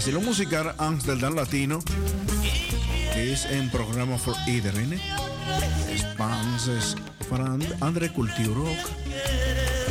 vacilón 0.00 0.24
musical 0.24 0.72
Amsterdam 0.78 1.34
Latino 1.34 1.82
is 3.14 3.44
een 3.44 3.68
programma 3.70 4.16
voor 4.16 4.36
iedereen. 4.46 4.92
hè. 4.92 4.98
Spaans 5.96 6.68
and- 7.30 7.64
andere 7.78 8.12
cultuur 8.12 8.58
ook. 8.58 8.88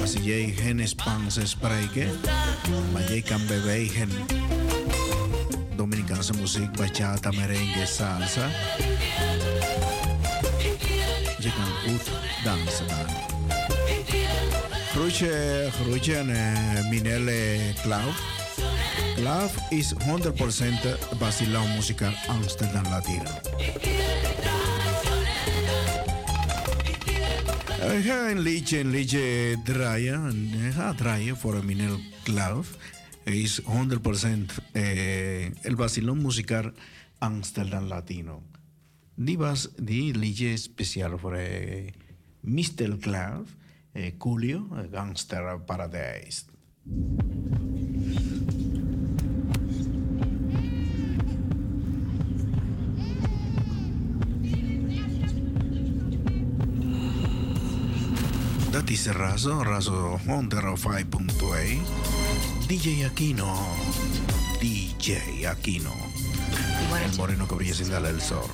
Als 0.02 0.14
jij 0.22 0.54
geen 0.58 0.88
Spaans 0.88 1.38
spreekt, 1.44 2.30
maar 2.92 3.04
jij 3.10 3.22
kan 3.22 3.42
bewegen. 3.48 4.10
Dominicaanse 5.76 6.34
muziek, 6.34 6.72
bachata, 6.72 7.32
merengue, 7.32 7.86
salsa. 7.86 8.48
Je 11.40 11.52
kan 11.56 11.92
goed 11.92 12.10
dansen 12.44 12.88
dan. 12.88 13.16
Groetje, 14.92 15.68
groetje 15.82 16.20
aan 16.20 16.30
eh, 16.30 16.90
Minelle. 16.90 17.58
Cloud 19.20 19.52
is 19.70 19.94
100% 19.94 21.18
Basilão 21.20 21.68
muzikaal 21.76 22.14
Amsterdam 22.28 22.84
Latino. 22.84 23.32
Ik 27.98 28.06
ga 28.06 28.30
een 28.30 28.40
liedje, 28.40 28.80
een 28.80 28.90
liedje 28.90 29.56
draaien. 29.64 30.54
Ik 30.66 30.74
ga 30.74 30.94
draaien 30.94 31.38
voor 31.38 31.66
Minel 31.66 32.00
Cloud. 32.24 32.68
is 33.24 33.62
100% 33.62 33.66
eh, 34.72 35.66
el 35.66 35.76
Basilón 35.76 36.22
musical 36.22 36.72
Amsterdam 37.18 37.88
Latino. 37.88 38.42
Die 39.16 39.38
was 39.38 39.70
die 39.76 40.18
liedje 40.18 40.58
speciaal 40.58 41.18
voor 41.18 41.34
eh, 41.34 41.92
Mr. 42.40 42.98
Cloud, 43.00 43.48
eh, 43.92 44.08
eh, 44.08 44.62
Gangster 44.92 45.60
Paradise. 45.60 46.42
Dat 59.00 59.08
is 59.08 59.22
Razo, 59.22 59.64
Razo 59.64 60.20
105.2. 60.26 61.82
DJ 62.68 63.06
Aquino, 63.06 63.56
DJ 64.60 65.46
Aquino. 65.46 65.94
El 67.06 67.16
moreno 67.16 67.48
que 67.48 67.56
brilla 67.56 67.74
sin 67.74 67.90
darle 67.90 68.10
el 68.10 68.20
sol. 68.20 68.50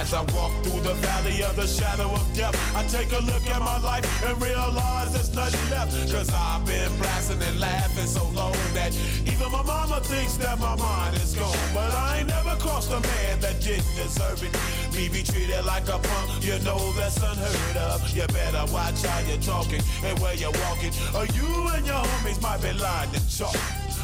As 0.00 0.14
I 0.14 0.20
walk 0.32 0.52
through 0.62 0.82
the 0.82 0.94
valley 1.02 1.42
of 1.42 1.56
the 1.56 1.66
shadow 1.66 2.12
of 2.12 2.22
death, 2.32 2.54
I 2.76 2.86
take 2.86 3.10
a 3.12 3.20
look 3.20 3.44
at 3.50 3.60
my 3.60 3.78
life 3.78 4.06
and 4.24 4.40
realize 4.40 5.12
there's 5.12 5.34
nothing 5.34 5.70
left. 5.70 5.92
Cause 6.12 6.30
I've 6.32 6.64
been 6.64 6.96
blasting 6.98 7.42
and 7.42 7.58
laughing 7.58 8.06
so 8.06 8.22
long 8.30 8.54
that 8.74 8.94
even 9.26 9.50
my 9.50 9.64
mama 9.64 10.00
thinks 10.00 10.36
that 10.36 10.60
my 10.60 10.76
mind 10.76 11.16
is 11.16 11.34
gone. 11.34 11.58
But 11.74 11.92
I 11.92 12.18
ain't 12.20 12.28
never 12.28 12.54
crossed 12.60 12.92
a 12.92 13.00
man 13.00 13.40
that 13.40 13.60
didn't 13.60 13.96
deserve 13.96 14.44
it. 14.44 14.54
Me 14.94 15.08
be 15.08 15.22
treated 15.22 15.64
like 15.64 15.88
a 15.88 15.98
punk, 15.98 16.44
you 16.44 16.58
know 16.60 16.92
that's 16.92 17.16
unheard 17.18 17.76
of. 17.76 18.10
You 18.16 18.26
better 18.28 18.72
watch 18.72 19.02
how 19.04 19.20
you're 19.28 19.38
talking 19.38 19.82
and 20.04 20.18
where 20.18 20.34
you're 20.34 20.52
walking, 20.66 20.92
or 21.14 21.26
you 21.36 21.48
and 21.74 21.86
your 21.86 22.02
homies 22.02 22.40
might 22.42 22.60
be 22.62 22.72
lying 22.72 23.10
to 23.12 23.20
chalk. 23.28 23.56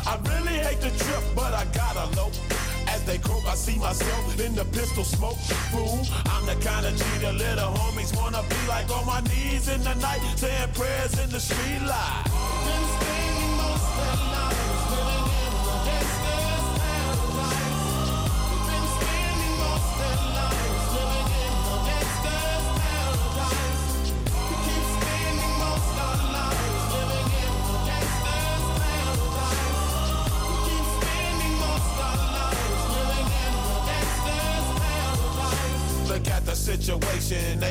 I 0.07 0.19
really 0.29 0.59
hate 0.59 0.81
the 0.81 0.91
trip, 0.91 1.25
but 1.35 1.53
I 1.55 1.65
gotta 1.73 2.07
low. 2.17 2.31
As 2.87 3.03
they 3.05 3.19
croak, 3.19 3.45
I 3.47 3.55
see 3.55 3.79
myself 3.79 4.39
in 4.39 4.55
the 4.55 4.65
pistol 4.67 5.05
smoke. 5.05 5.39
Fool, 5.73 6.07
I'm 6.27 6.47
the 6.47 6.57
kind 6.65 6.87
of 6.87 6.97
the 7.21 7.33
little 7.33 7.73
homies 7.73 8.15
wanna 8.17 8.43
be 8.43 8.69
like 8.69 8.91
on 8.91 9.07
my 9.07 9.21
knees 9.23 9.69
in 9.69 9.83
the 9.83 9.95
night, 9.95 10.21
saying 10.37 10.73
prayers 10.75 11.19
in 11.19 11.31
the 11.31 11.41
street 11.41 11.83
light. 11.83 12.54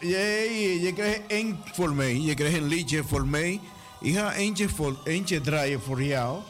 Je 0.00 0.92
krijgt 0.94 1.20
één 1.26 1.58
voor 1.72 1.94
mij. 1.94 2.20
Je 2.20 2.34
krijgt 2.34 2.56
een 2.56 2.68
liedje 2.68 3.04
voor 3.04 3.26
mij. 3.26 3.60
Ik 4.00 4.14
ga 4.14 4.34
eentje, 4.34 4.68
voor, 4.68 5.00
eentje 5.04 5.40
draaien 5.40 5.80
voor 5.80 6.02
jou. 6.02 6.42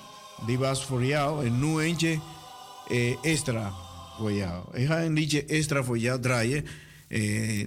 Die 0.46 0.58
was 0.58 0.84
voor 0.84 1.04
jou. 1.04 1.46
En 1.46 1.78
eentje 1.78 2.20
eh, 2.88 3.24
extra. 3.24 3.72
Ik 4.72 4.86
ga 4.86 5.02
een 5.02 5.12
liedje 5.12 5.44
extra 5.44 5.84
voor 5.84 5.98
jou 5.98 6.20
draaien. 6.20 6.64
Eh, 7.08 7.66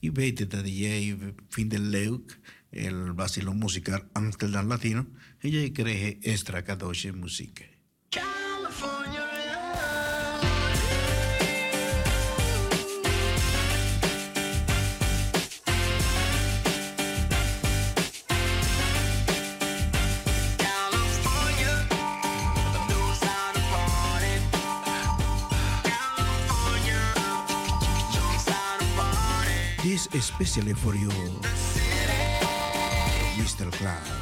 weet 0.00 0.38
het 0.38 0.50
dat 0.50 0.78
jij 0.78 1.16
vindt 1.48 1.72
het 1.72 1.82
leuk. 1.82 2.38
El 2.70 3.12
vacilón 3.16 3.58
musical 3.58 4.00
Amsterdam 4.12 4.66
Latino. 4.66 5.06
En 5.38 5.50
jij 5.50 5.70
krijgt 5.70 6.24
extra 6.24 6.62
cadeautje 6.62 7.12
muziek. 7.12 7.70
Especially 30.14 30.74
for 30.74 30.94
you, 30.94 31.08
Mr. 33.38 33.70
Cloud. 33.72 34.21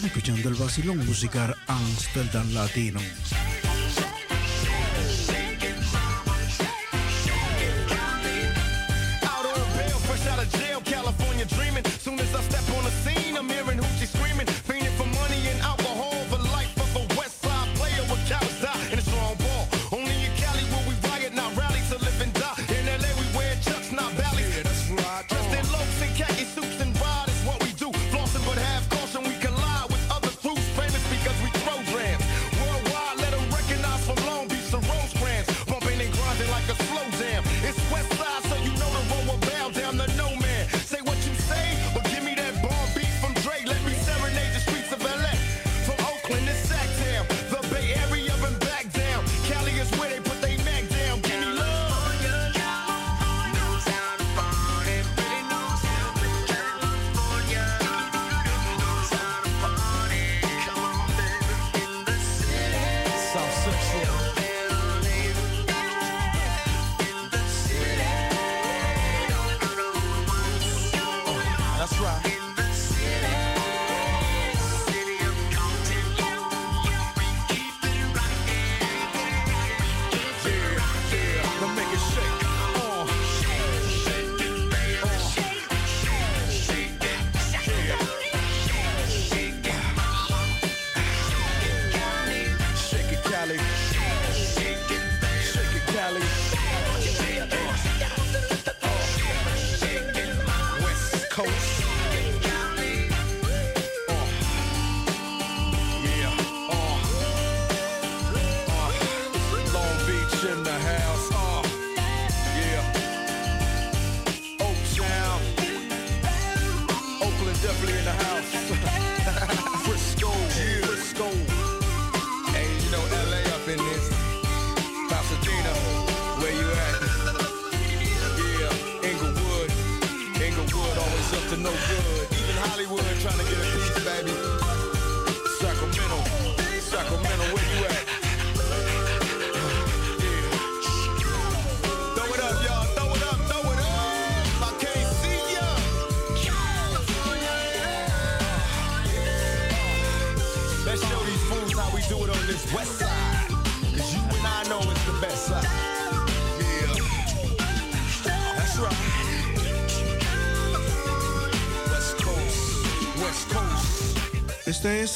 Están 0.00 0.16
escuchando 0.16 0.48
el 0.48 0.54
vacilón 0.54 1.04
musical 1.04 1.54
Amsterdam 1.66 2.54
Latino. 2.54 3.00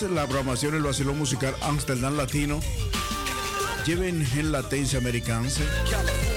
es 0.03 0.11
la 0.11 0.27
programación 0.27 0.75
El 0.75 0.83
Vacilón 0.83 1.19
Musical 1.19 1.55
Amsterdam 1.63 2.17
Latino. 2.17 2.59
Lleven 3.87 4.27
en 4.35 4.51
latencia 4.51 4.99
americanse. 4.99 5.63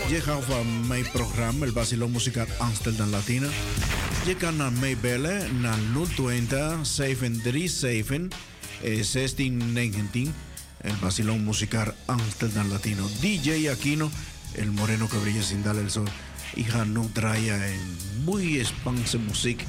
Llegan 0.10 0.42
a 0.52 0.64
mi 0.64 1.04
programa 1.04 1.66
El 1.66 1.72
Vacilón 1.72 2.12
Musical 2.12 2.48
Amsterdam 2.60 3.10
Latino. 3.10 3.48
Llegan 4.28 4.62
a 4.62 4.70
mi 4.70 4.94
belle 4.94 5.50
na 5.54 5.76
020 5.94 6.86
737 6.86 8.30
1619. 8.84 10.32
El 10.84 10.96
Vacilón 10.98 11.44
Musical 11.44 11.96
Amsterdam 12.08 12.70
Latino. 12.70 13.10
DJ 13.22 13.72
Aquino, 13.72 14.12
el 14.54 14.72
moreno 14.72 15.10
que 15.10 15.18
brilla 15.18 15.42
sin 15.42 15.64
darle 15.64 15.82
el 15.82 15.90
sol. 15.90 16.10
Hija 16.56 16.86
no 16.86 17.10
traía 17.12 17.56
en 17.68 18.24
muy 18.24 18.60
expanse 18.60 19.18
music. 19.18 19.66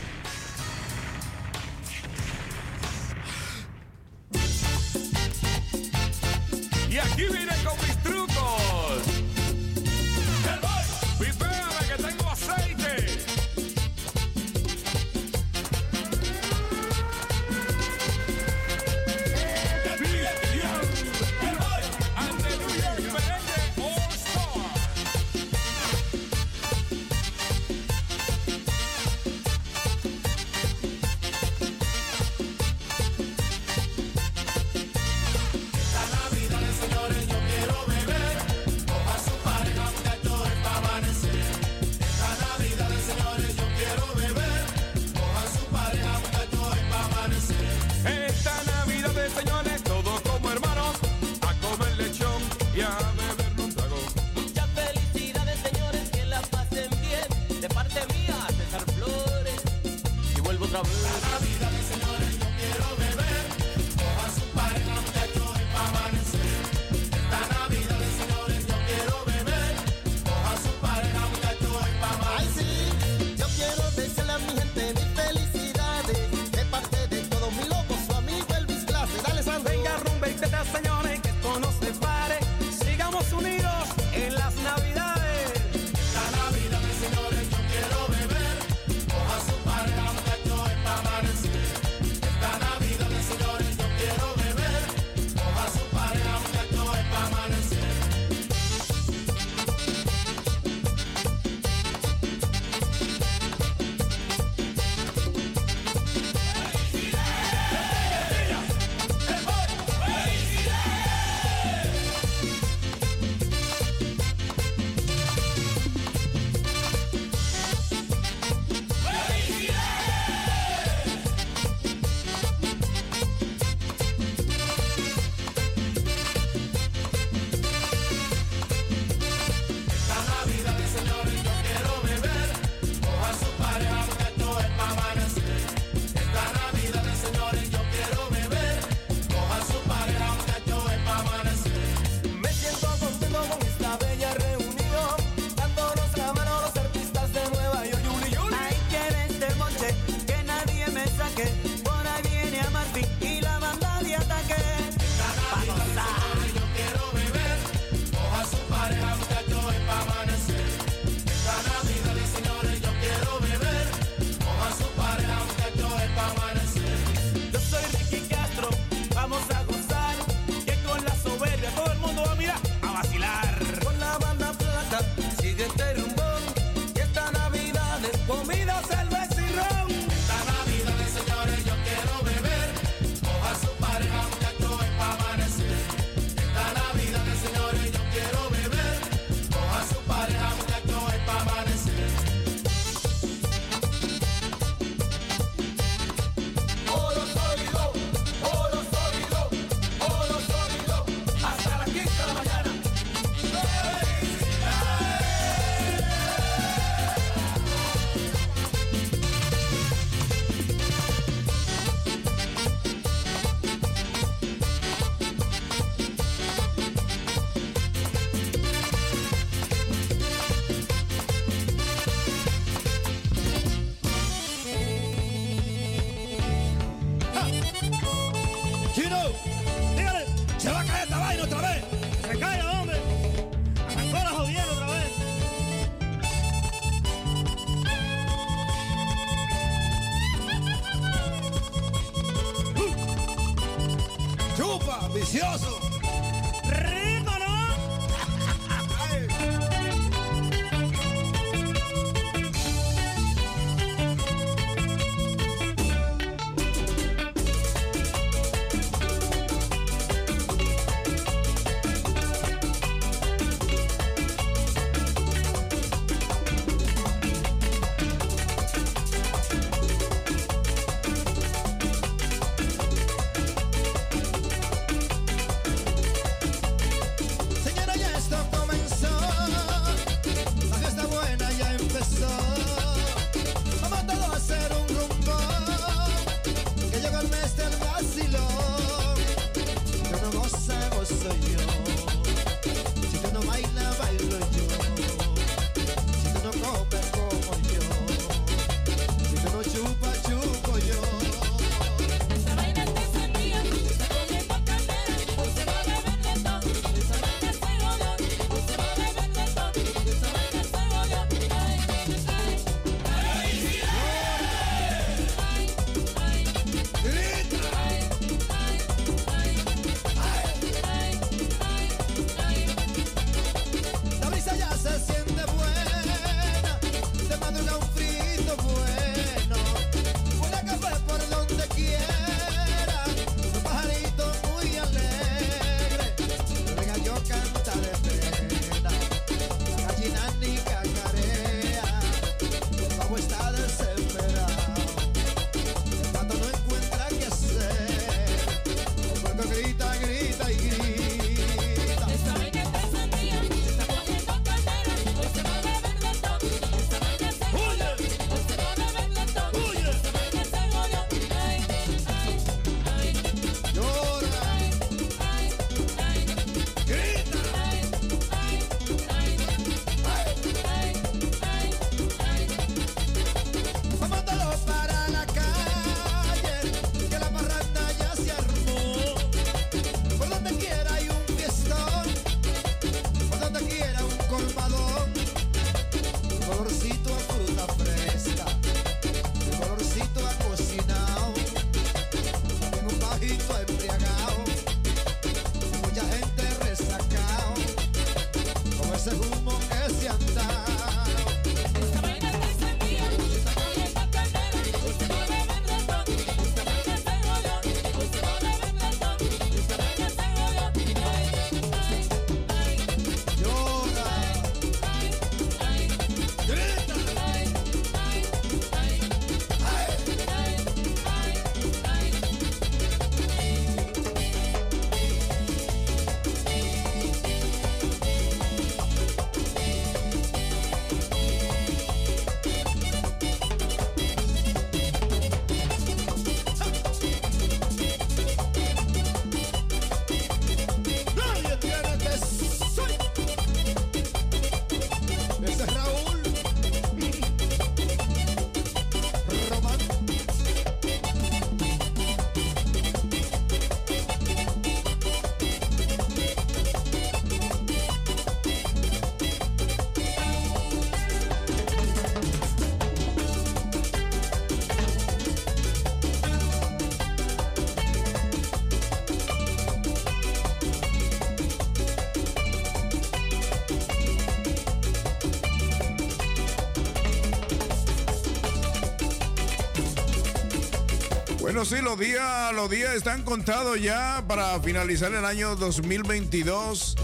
Bueno, 481.49 481.65
sí, 481.65 481.77
los 481.83 481.99
días, 481.99 482.53
los 482.53 482.69
días 482.69 482.95
están 482.95 483.23
contados 483.23 483.81
ya 483.81 484.23
para 484.29 484.61
finalizar 484.61 485.15
el 485.15 485.25
año 485.25 485.57
2022 485.57 486.95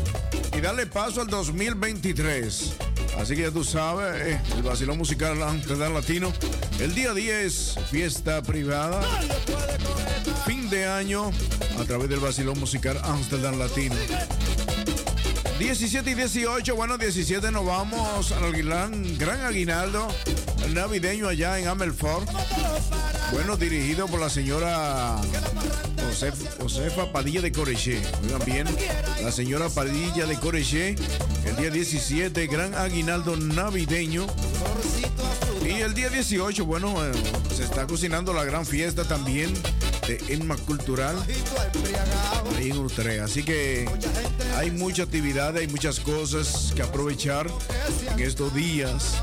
y 0.54 0.60
darle 0.60 0.86
paso 0.86 1.22
al 1.22 1.28
2023. 1.28 2.74
Así 3.18 3.36
que 3.36 3.40
ya 3.40 3.50
tú 3.50 3.64
sabes, 3.64 4.20
eh, 4.20 4.40
el 4.54 4.62
vacilón 4.62 4.98
musical 4.98 5.42
Amsterdam 5.42 5.94
Latino. 5.94 6.30
El 6.78 6.94
día 6.94 7.14
10, 7.14 7.76
fiesta 7.90 8.42
privada. 8.42 9.00
Fin 10.44 10.68
de 10.68 10.88
año 10.88 11.30
a 11.80 11.84
través 11.84 12.10
del 12.10 12.20
vacilón 12.20 12.60
musical 12.60 13.00
Amsterdam 13.02 13.58
Latino. 13.58 13.94
17 15.58 16.10
y 16.10 16.14
18, 16.14 16.76
bueno, 16.76 16.98
17 16.98 17.50
nos 17.50 17.64
vamos 17.64 18.30
al 18.32 18.52
gran, 18.52 19.16
gran 19.16 19.40
aguinaldo 19.40 20.06
navideño 20.74 21.28
allá 21.28 21.58
en 21.58 21.68
Amelfort. 21.68 22.28
Bueno, 23.34 23.56
dirigido 23.56 24.06
por 24.06 24.20
la 24.20 24.30
señora 24.30 25.16
Josef- 26.08 26.56
Josefa 26.60 27.12
Padilla 27.12 27.40
de 27.42 27.50
Coreché. 27.52 28.00
Oigan 28.22 28.42
bien, 28.46 28.66
la 29.22 29.30
señora 29.32 29.68
Padilla 29.68 30.26
de 30.26 30.38
Coreché, 30.38 30.94
el 31.44 31.56
día 31.56 31.70
17, 31.70 32.46
gran 32.46 32.74
aguinaldo 32.74 33.36
navideño. 33.36 34.26
Y 35.66 35.80
el 35.82 35.94
día 35.94 36.08
18, 36.10 36.64
bueno, 36.64 37.04
eh, 37.04 37.12
se 37.56 37.64
está 37.64 37.86
cocinando 37.86 38.32
la 38.32 38.44
gran 38.44 38.64
fiesta 38.64 39.04
también 39.04 39.52
de 40.06 40.22
Enma 40.28 40.56
Cultural 40.56 41.16
ahí 42.56 42.70
en 42.70 42.78
Utrecht. 42.78 43.20
Así 43.22 43.42
que 43.42 43.88
hay 44.56 44.70
mucha 44.70 45.02
actividad, 45.02 45.56
hay 45.56 45.66
muchas 45.68 45.98
cosas 46.00 46.72
que 46.76 46.82
aprovechar 46.82 47.46
en 48.12 48.20
estos 48.20 48.54
días. 48.54 49.14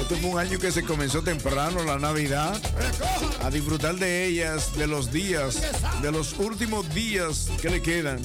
Este 0.00 0.16
fue 0.16 0.30
un 0.30 0.38
año 0.38 0.58
que 0.58 0.72
se 0.72 0.82
comenzó 0.82 1.20
temprano, 1.20 1.84
la 1.84 1.98
Navidad. 1.98 2.58
A 3.42 3.50
disfrutar 3.50 3.96
de 3.96 4.24
ellas, 4.24 4.74
de 4.78 4.86
los 4.86 5.12
días, 5.12 5.60
de 6.00 6.10
los 6.10 6.38
últimos 6.38 6.88
días 6.94 7.50
que 7.60 7.68
le 7.68 7.82
quedan. 7.82 8.22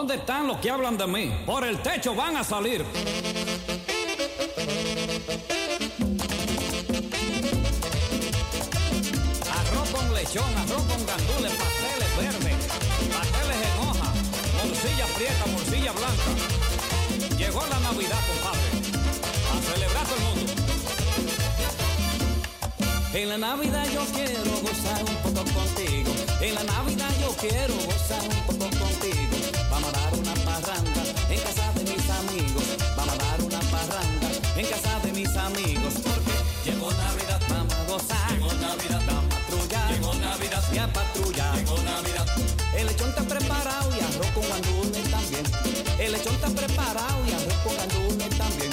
¿Dónde 0.00 0.14
están 0.14 0.46
los 0.46 0.56
que 0.60 0.70
hablan 0.70 0.96
de 0.96 1.06
mí? 1.06 1.30
Por 1.44 1.62
el 1.62 1.78
techo 1.82 2.14
van 2.14 2.34
a 2.34 2.42
salir. 2.42 2.80
Arroz 9.52 9.90
con 9.90 10.14
lechón, 10.14 10.56
arroz 10.56 10.82
con 10.84 11.04
gandules, 11.04 11.52
pasteles 11.52 12.16
verdes, 12.16 12.56
pasteles 13.12 13.58
en 13.68 13.78
hoja, 13.78 14.08
morcilla 14.64 15.06
prieta, 15.16 15.44
morcilla 15.52 15.92
blanca. 15.92 17.36
Llegó 17.36 17.60
la 17.66 17.80
Navidad, 17.80 18.20
compadre, 18.26 18.68
a 19.52 19.60
celebrar 19.70 20.06
todo 20.06 20.16
el 20.16 20.22
mundo. 20.22 20.52
En 23.12 23.28
la 23.28 23.36
Navidad 23.36 23.86
yo 23.92 24.02
quiero 24.14 24.50
gozar 24.62 25.04
un 25.04 25.16
poco 25.16 25.44
contigo. 25.52 26.10
En 26.40 26.54
la 26.54 26.64
Navidad 26.64 27.10
yo 27.20 27.36
quiero 27.36 27.74
gozar 27.74 28.22
un 28.22 28.42
poco 28.46 28.60
contigo. 28.60 28.79
lechón 46.20 46.34
está 46.34 46.48
preparado 46.48 47.26
y 47.26 47.32
arroz 47.32 47.54
con 47.64 47.76
gandules 47.76 48.38
también. 48.38 48.70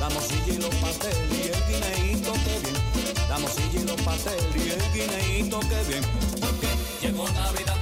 La 0.00 0.08
morcilla 0.10 0.52
y 0.52 0.58
los 0.58 0.74
pasteles 0.76 1.16
y 1.30 1.48
el 1.48 1.62
guineíto 1.68 2.32
que 2.32 2.58
bien. 2.62 2.76
La 3.28 3.38
morcilla 3.38 3.80
y 3.80 3.84
los 3.84 4.00
pasteles 4.02 4.56
y 4.56 4.70
el 4.70 4.92
guineíto 4.92 5.60
que 5.60 5.82
bien. 5.88 6.04
Porque 6.40 6.68
llegó 7.00 7.28
Navidad. 7.30 7.77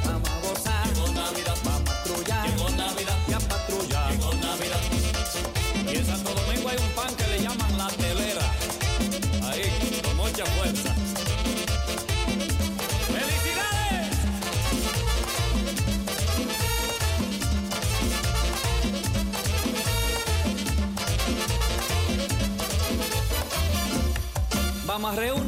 reunir. 25.16 25.45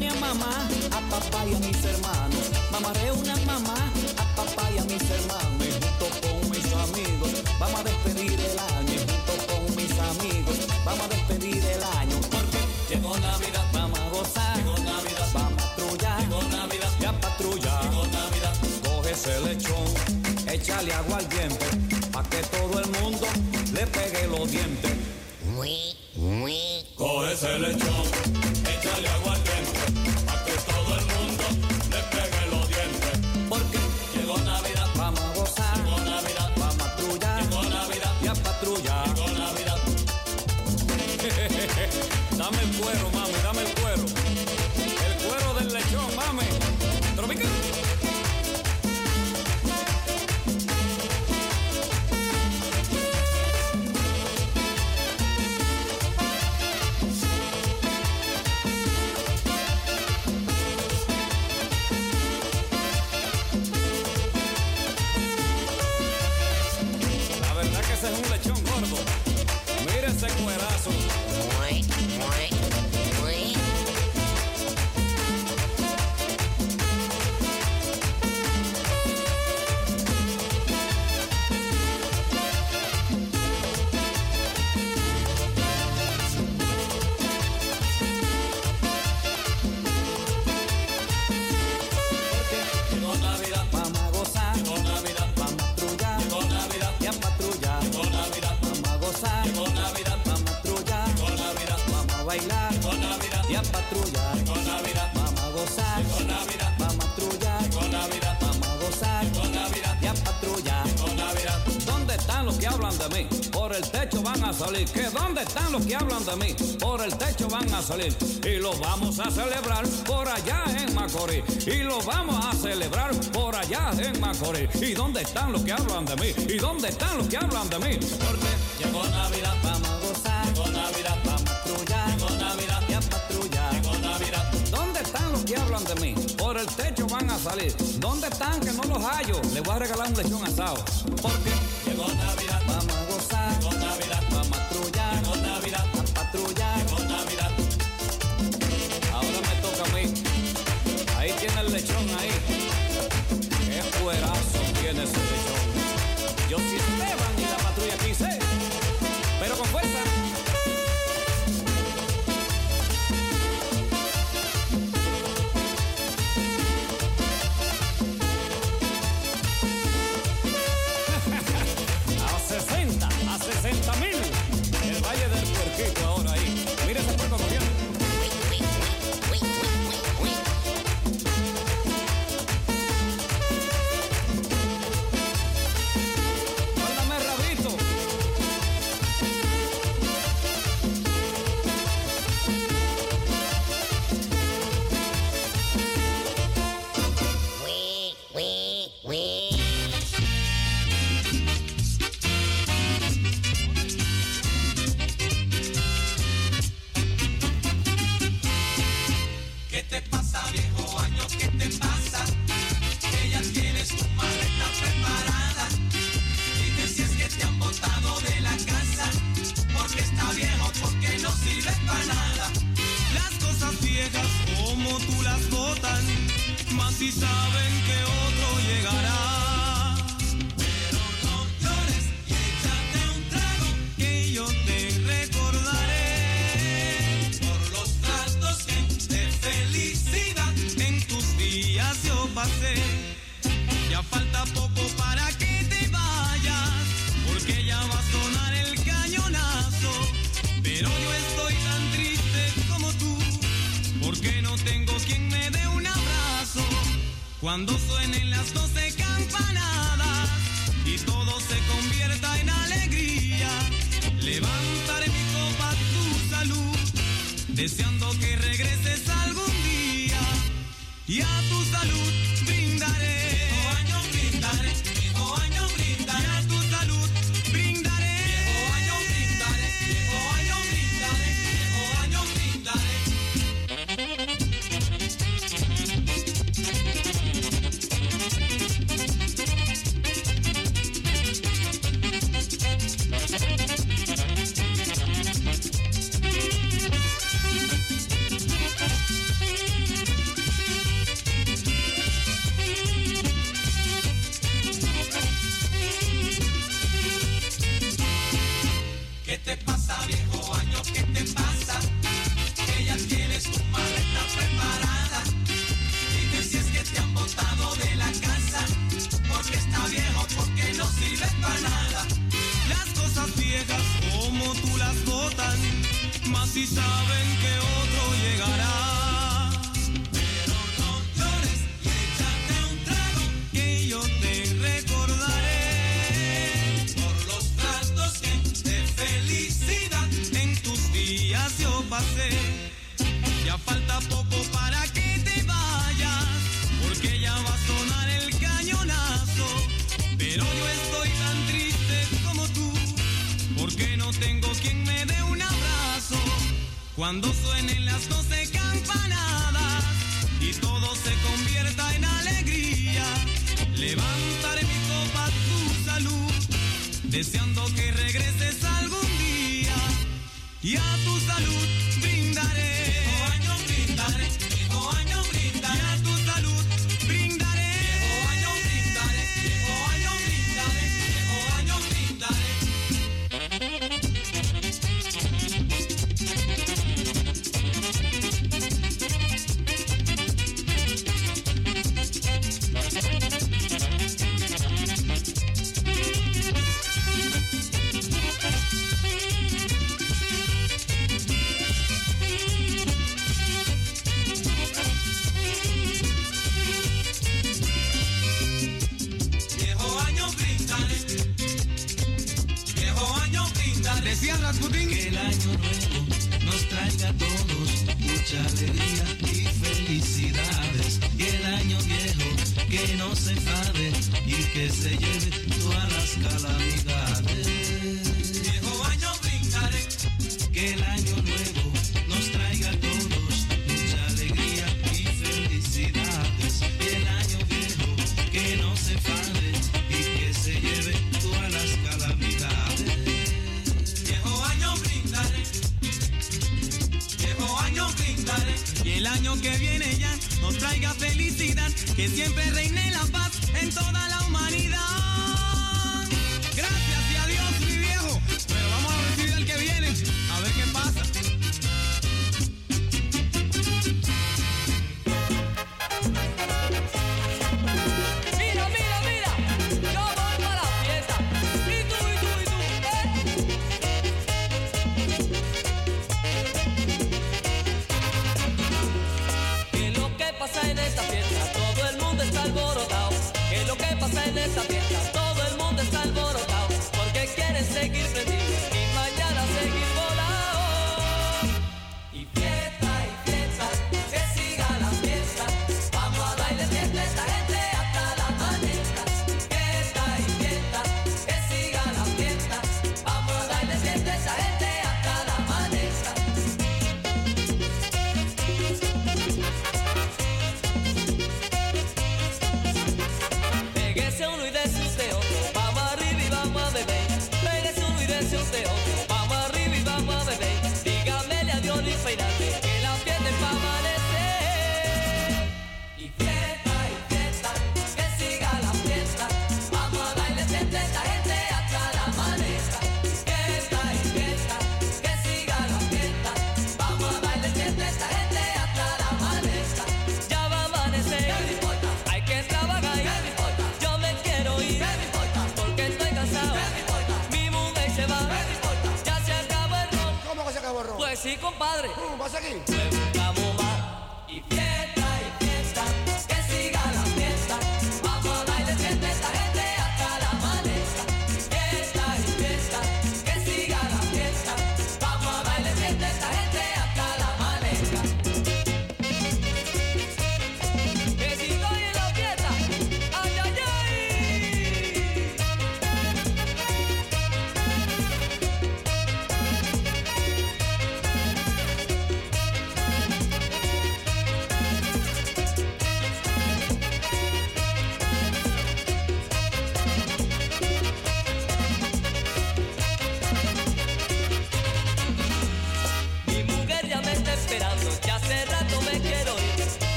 salir 117.89 118.15
y 118.45 118.57
lo 118.57 118.77
vamos 118.77 119.19
a 119.19 119.31
celebrar 119.31 119.83
por 120.05 120.27
allá 120.27 120.63
en 120.77 120.93
Macorís 120.93 121.43
y 121.65 121.81
lo 121.81 121.99
vamos 122.03 122.45
a 122.45 122.53
celebrar 122.53 123.15
por 123.33 123.55
allá 123.55 123.91
en 123.97 124.19
Macorís. 124.19 124.69
¿Y 124.79 124.93
dónde 124.93 125.23
están 125.23 125.51
los 125.51 125.63
que 125.63 125.71
hablan 125.71 126.05
de 126.05 126.15
mí? 126.17 126.27
¿Y 126.47 126.59
dónde 126.59 126.89
están 126.89 127.17
los 127.17 127.27
que 127.27 127.37
hablan 127.37 127.67
de 127.67 127.79
mí? 127.79 127.99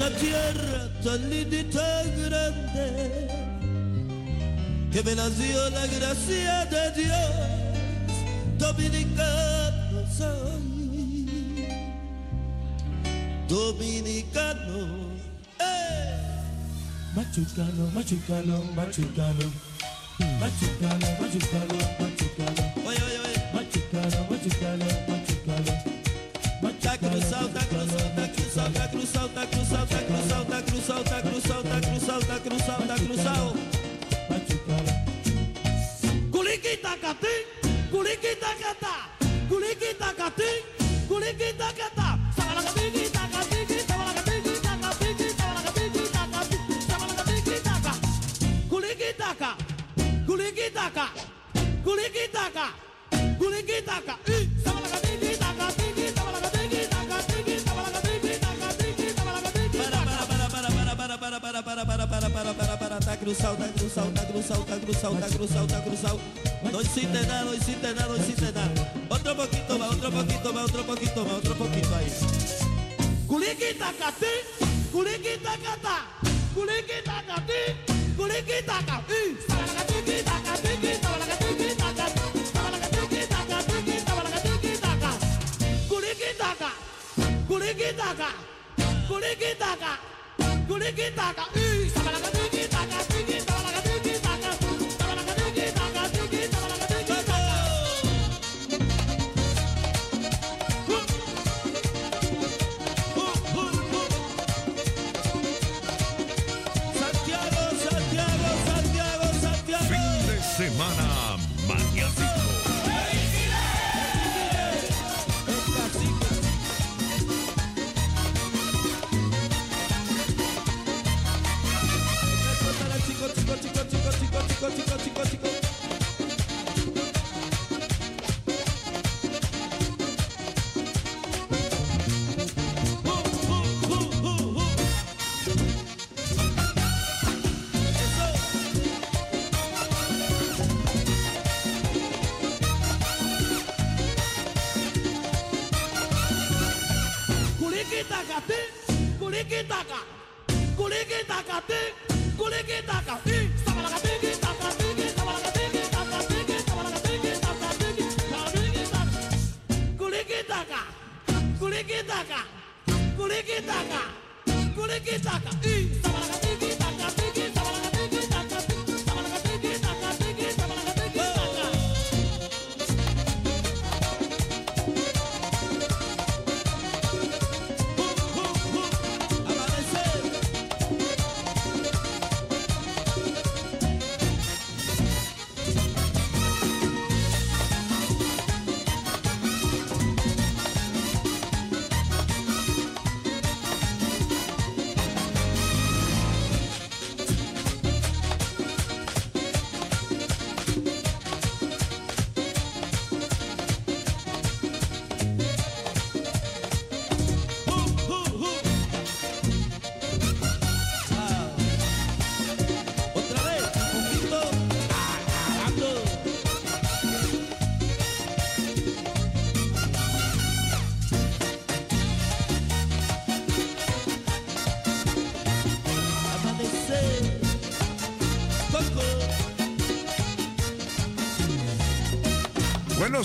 Una 0.00 0.08
tierra 0.16 0.88
tan 1.02 1.30
grande 1.30 3.28
que 4.90 5.02
me 5.02 5.14
nació 5.14 5.68
la 5.68 5.86
gracia 5.88 6.64
de 6.64 7.02
Dios. 7.02 7.30
Dominicano 8.56 10.06
soy, 10.10 11.28
dominicano. 13.46 15.10
¡Eh! 15.58 16.16
Machucano, 17.14 17.90
machucano, 17.92 18.64
machucano. 18.74 19.52
Machucano, 20.40 21.06
machucano, 21.20 21.76
machucano. 22.00 22.79
da 32.28 32.38
cruz 32.38 32.79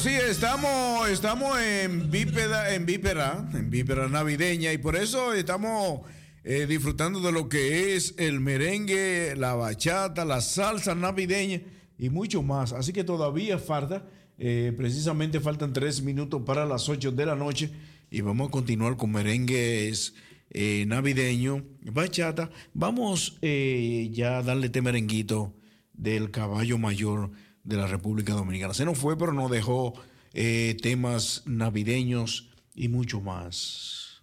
sí, 0.06 0.12
estamos, 0.12 1.10
estamos 1.10 1.60
en 1.60 2.12
vípeda, 2.12 2.76
en 2.76 2.86
vípera, 2.86 3.50
en 3.56 3.72
vípera 3.72 4.08
navideña, 4.08 4.72
y 4.72 4.78
por 4.78 4.96
eso 4.96 5.34
estamos 5.34 6.02
eh, 6.44 6.68
disfrutando 6.70 7.22
de 7.22 7.32
lo 7.32 7.50
que 7.50 7.96
es 7.96 8.14
el 8.20 8.40
merengue, 8.40 9.34
la 9.36 9.56
bachata, 9.56 10.24
la 10.24 10.42
salsa 10.42 10.94
navideña 10.94 11.62
y 11.98 12.10
mucho 12.12 12.44
más. 12.44 12.72
Así 12.72 12.94
que 12.94 13.04
todavía 13.04 13.58
falta, 13.58 14.06
eh, 14.38 14.74
precisamente 14.78 15.40
faltan 15.40 15.74
tres 15.74 16.04
minutos 16.04 16.44
para 16.46 16.68
las 16.68 16.88
ocho 16.88 17.12
de 17.12 17.26
la 17.26 17.36
noche, 17.36 17.72
y 18.12 18.22
vamos 18.22 18.50
a 18.50 18.52
continuar 18.52 18.98
con 18.98 19.12
merengues 19.12 20.14
eh, 20.52 20.86
navideño, 20.86 21.66
bachata. 21.82 22.52
Vamos 22.76 23.40
eh, 23.42 24.12
ya 24.14 24.38
a 24.38 24.44
darle 24.44 24.68
este 24.68 24.84
merenguito 24.84 25.56
del 25.94 26.30
caballo 26.30 26.78
mayor 26.78 27.32
de 27.66 27.78
la 27.78 27.88
República 27.88 28.34
Dominicana. 28.34 28.74
Se 28.74 28.86
nos 28.86 28.98
fue, 28.98 29.18
pero 29.18 29.34
nos 29.34 29.52
dejó 29.52 29.94
eh, 30.34 30.78
temas 30.82 31.44
navideños 31.46 32.50
y 32.74 32.88
mucho 32.88 33.20
más. 33.20 34.22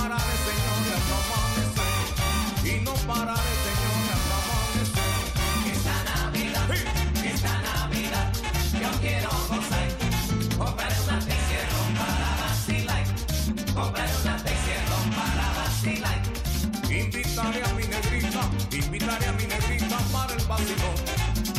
Pararé, 0.00 0.36
señores, 0.48 0.92
hasta 0.96 1.16
amanecer. 1.28 1.92
Y 2.64 2.80
no 2.84 2.94
pararé, 3.08 3.52
señores, 3.66 4.16
hasta 4.16 4.36
amanecer. 4.40 4.98
Esta 5.72 5.96
Navidad, 6.08 6.68
esta 7.32 7.54
Navidad, 7.68 8.32
yo 8.80 8.90
quiero 9.00 9.30
gozar. 9.48 9.88
Compraré 10.56 10.96
una 11.04 11.18
Texierro 11.28 11.82
para 12.00 12.28
vacilar. 12.40 13.04
Compraré 13.74 14.14
una 14.22 14.36
Texierro 14.46 14.98
para 15.18 15.46
vacilar. 15.58 16.20
Invitaré 16.88 17.60
a 17.62 17.72
mi 17.74 17.84
negrita, 17.92 18.42
invitaré 18.72 19.26
a 19.28 19.32
mi 19.32 19.44
negrita 19.52 19.98
para 20.12 20.32
el 20.32 20.44
vacilón. 20.46 20.96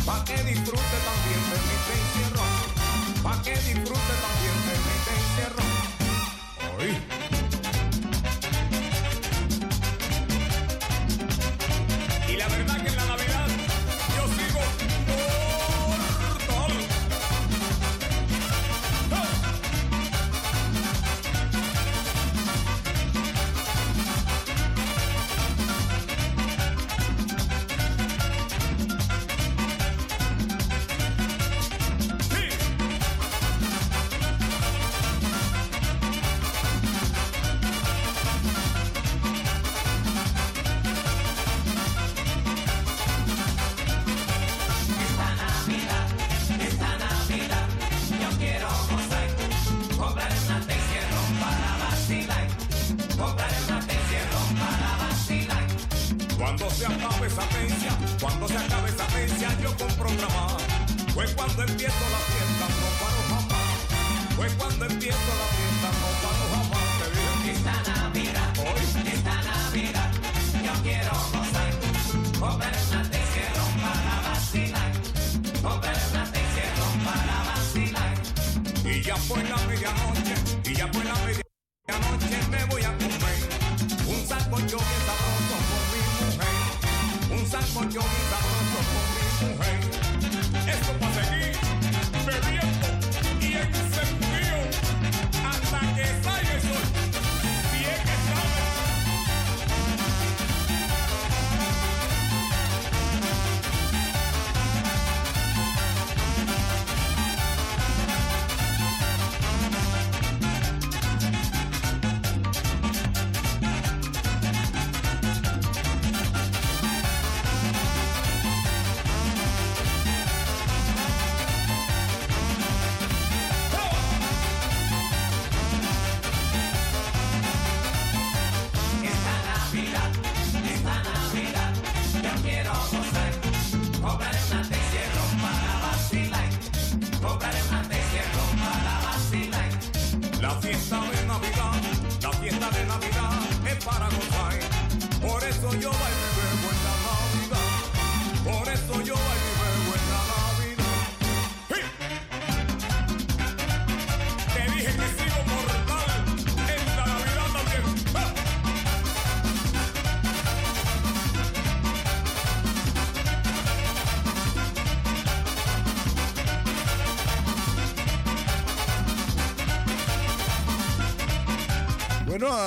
Pa' 0.06 0.24
que 0.26 0.38
disfrute 0.50 0.98
también 1.10 1.42
de 1.52 1.58
mi 1.68 1.76
encierro. 1.98 2.46
Pa' 3.22 3.42
que 3.44 3.54
disfrute 3.68 4.14
también 4.26 4.58
de 4.68 4.74
mi 4.86 4.94
encierro. 5.14 5.66
Oí. 6.80 7.11
Un 87.94 88.31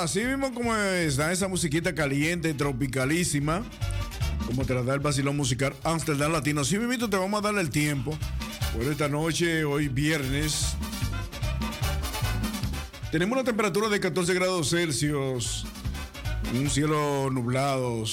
así 0.05 0.23
mismo 0.23 0.53
como 0.53 0.75
está 0.75 1.31
esa 1.31 1.47
musiquita 1.47 1.95
caliente, 1.95 2.53
tropicalísima, 2.53 3.63
como 4.45 4.63
te 4.63 4.75
la 4.75 4.83
da 4.83 4.93
el 4.93 4.99
vacilón 4.99 5.35
musical 5.35 5.73
Amsterdam 5.83 6.31
Latino. 6.31 6.61
Así 6.61 6.77
mismo 6.77 7.09
te 7.09 7.17
vamos 7.17 7.39
a 7.39 7.51
dar 7.51 7.59
el 7.59 7.71
tiempo 7.71 8.15
por 8.71 8.83
esta 8.83 9.09
noche, 9.09 9.65
hoy 9.65 9.87
viernes. 9.87 10.77
Tenemos 13.11 13.33
una 13.33 13.43
temperatura 13.43 13.89
de 13.89 13.99
14 13.99 14.35
grados 14.35 14.69
Celsius, 14.69 15.65
un 16.53 16.69
cielo 16.69 17.31
nublado. 17.31 18.03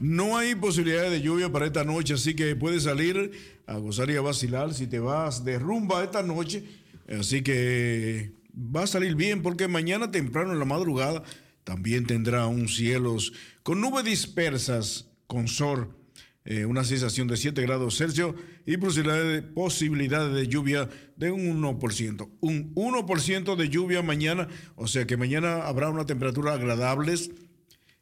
No 0.00 0.36
hay 0.36 0.56
posibilidad 0.56 1.08
de 1.08 1.22
lluvia 1.22 1.48
para 1.52 1.66
esta 1.66 1.84
noche, 1.84 2.14
así 2.14 2.34
que 2.34 2.56
puedes 2.56 2.82
salir 2.82 3.30
a 3.68 3.76
gozar 3.76 4.10
y 4.10 4.16
a 4.16 4.20
vacilar 4.20 4.74
si 4.74 4.88
te 4.88 4.98
vas 4.98 5.44
de 5.44 5.60
rumba 5.60 6.02
esta 6.02 6.24
noche. 6.24 6.64
Así 7.08 7.42
que 7.42 8.32
va 8.54 8.84
a 8.84 8.86
salir 8.86 9.14
bien 9.14 9.42
porque 9.42 9.68
mañana 9.68 10.10
temprano 10.10 10.52
en 10.52 10.58
la 10.58 10.64
madrugada 10.64 11.22
también 11.64 12.06
tendrá 12.06 12.46
un 12.46 12.68
cielos 12.68 13.32
con 13.62 13.80
nubes 13.80 14.04
dispersas, 14.04 15.08
con 15.26 15.48
sol, 15.48 15.96
eh, 16.44 16.66
una 16.66 16.84
sensación 16.84 17.26
de 17.26 17.38
7 17.38 17.62
grados 17.62 17.96
Celsius 17.96 18.34
y 18.66 18.76
posibilidades 18.76 19.32
de, 19.32 19.42
posibilidades 19.42 20.34
de 20.34 20.46
lluvia 20.46 20.90
de 21.16 21.30
un 21.30 21.62
1%. 21.62 22.28
Un 22.40 22.74
1% 22.74 23.56
de 23.56 23.68
lluvia 23.70 24.02
mañana, 24.02 24.48
o 24.76 24.86
sea 24.86 25.06
que 25.06 25.16
mañana 25.16 25.66
habrá 25.66 25.88
una 25.88 26.04
temperatura 26.04 26.52
agradable 26.52 27.14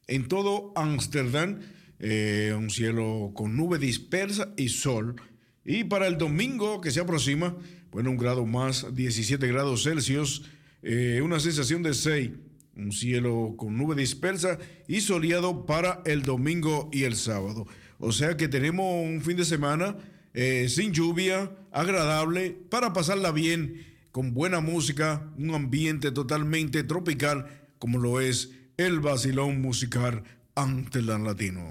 en 0.07 0.27
todo 0.27 0.73
Ámsterdam, 0.75 1.61
eh, 1.99 2.53
un 2.57 2.69
cielo 2.69 3.31
con 3.33 3.55
nube 3.55 3.79
dispersa 3.79 4.53
y 4.57 4.67
sol. 4.67 5.15
Y 5.63 5.85
para 5.85 6.07
el 6.07 6.17
domingo 6.17 6.81
que 6.81 6.91
se 6.91 6.99
aproxima, 6.99 7.55
bueno, 7.93 8.09
un 8.09 8.17
grado 8.17 8.45
más, 8.45 8.93
17 8.93 9.47
grados 9.47 9.83
Celsius, 9.83 10.43
eh, 10.81 11.21
una 11.23 11.39
sensación 11.39 11.83
de 11.83 11.93
6, 11.93 12.31
un 12.75 12.91
cielo 12.91 13.53
con 13.55 13.77
nube 13.77 13.95
dispersa 13.95 14.57
y 14.87 15.01
soleado 15.01 15.67
para 15.67 16.01
el 16.05 16.23
domingo 16.23 16.89
y 16.91 17.03
el 17.03 17.15
sábado. 17.15 17.67
O 17.99 18.11
sea 18.11 18.35
que 18.35 18.47
tenemos 18.47 18.85
un 19.05 19.21
fin 19.21 19.37
de 19.37 19.45
semana 19.45 19.95
eh, 20.33 20.67
sin 20.69 20.91
lluvia, 20.91 21.51
agradable, 21.71 22.57
para 22.69 22.93
pasarla 22.93 23.31
bien, 23.31 23.85
con 24.11 24.33
buena 24.33 24.59
música, 24.59 25.31
un 25.37 25.53
ambiente 25.53 26.11
totalmente 26.11 26.83
tropical, 26.83 27.45
como 27.77 27.99
lo 27.99 28.19
es 28.19 28.51
el 28.77 28.99
vacilón 29.01 29.61
musical 29.61 30.23
Amsterdam 30.55 31.23
Latino. 31.23 31.63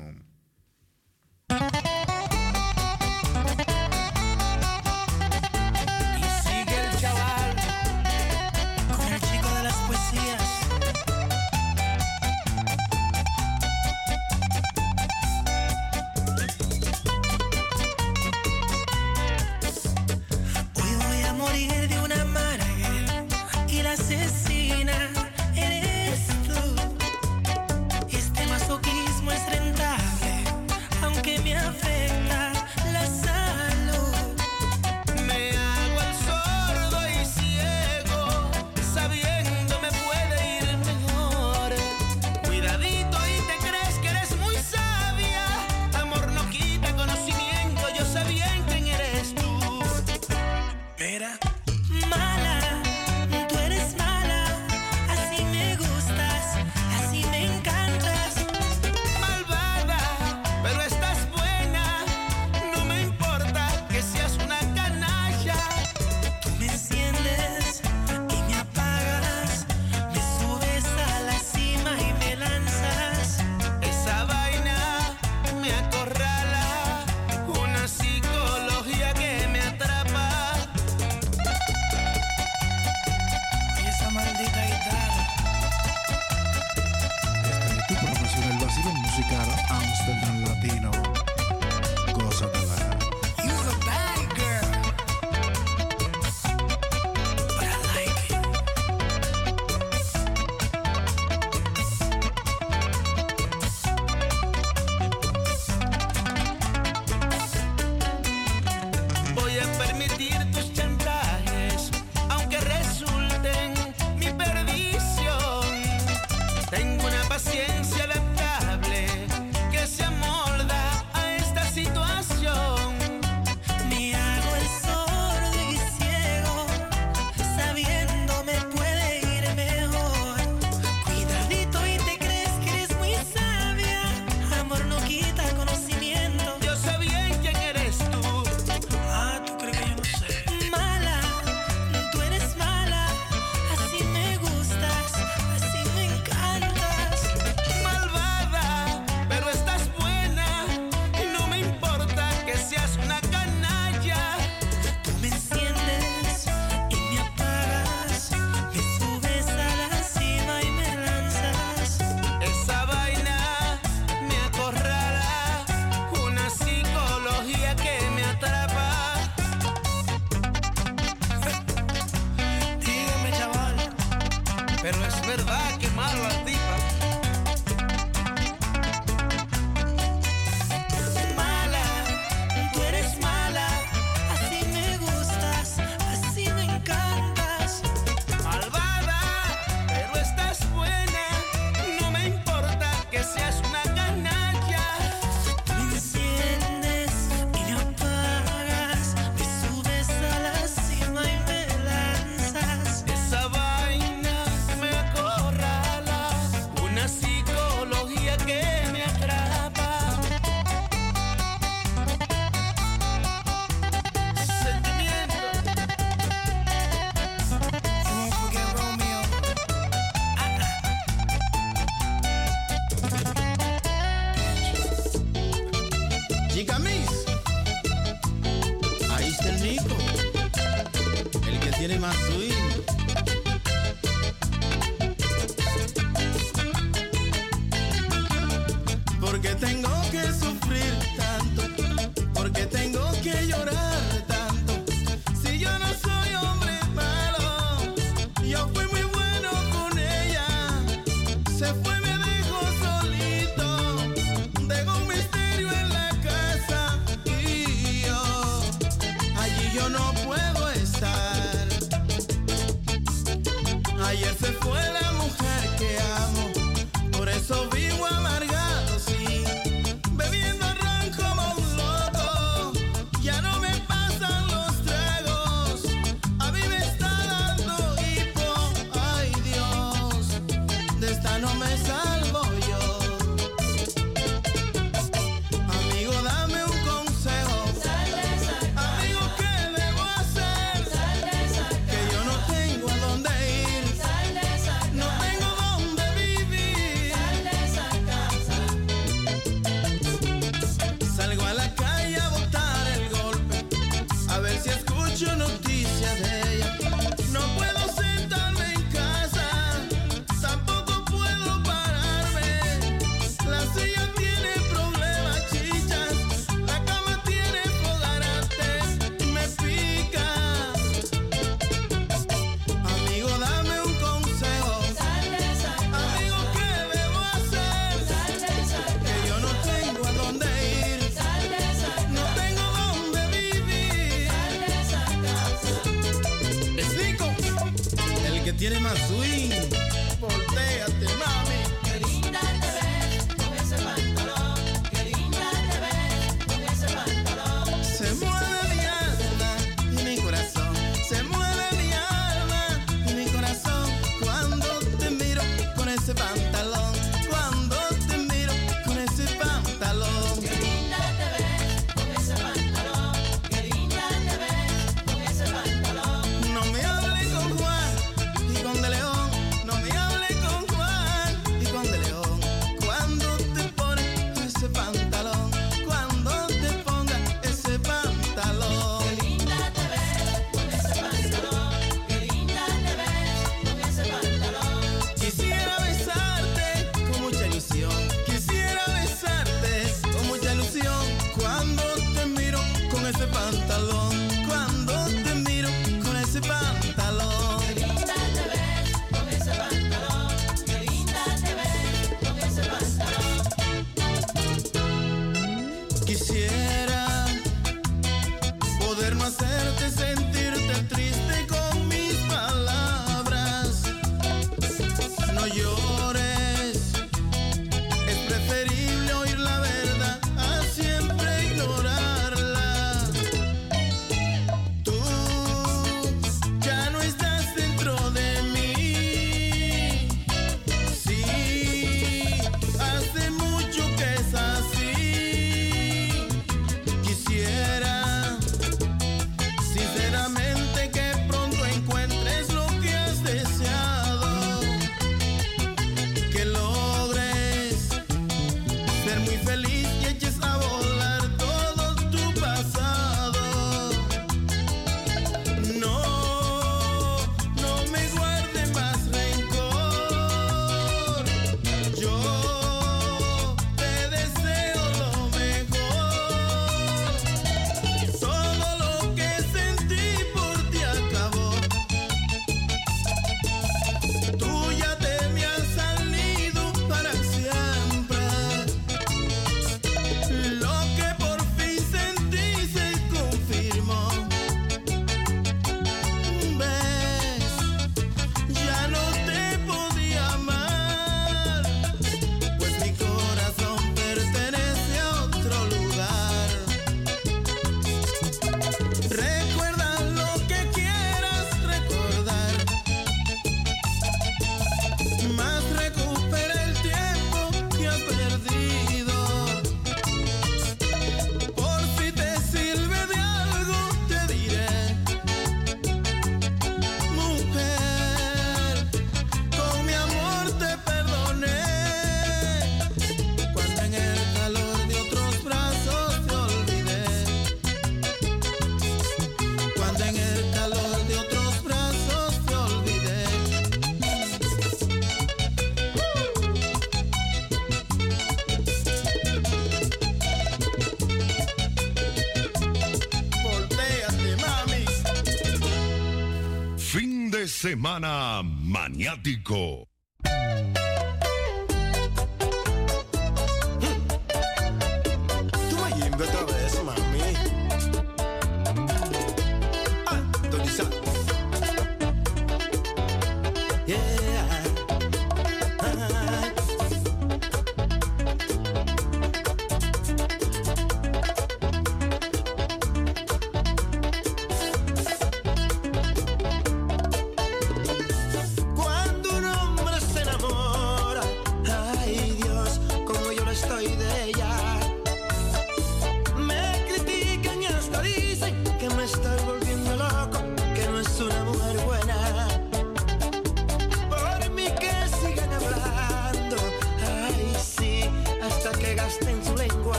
Semana 547.62 548.42
Maniático. 548.42 549.91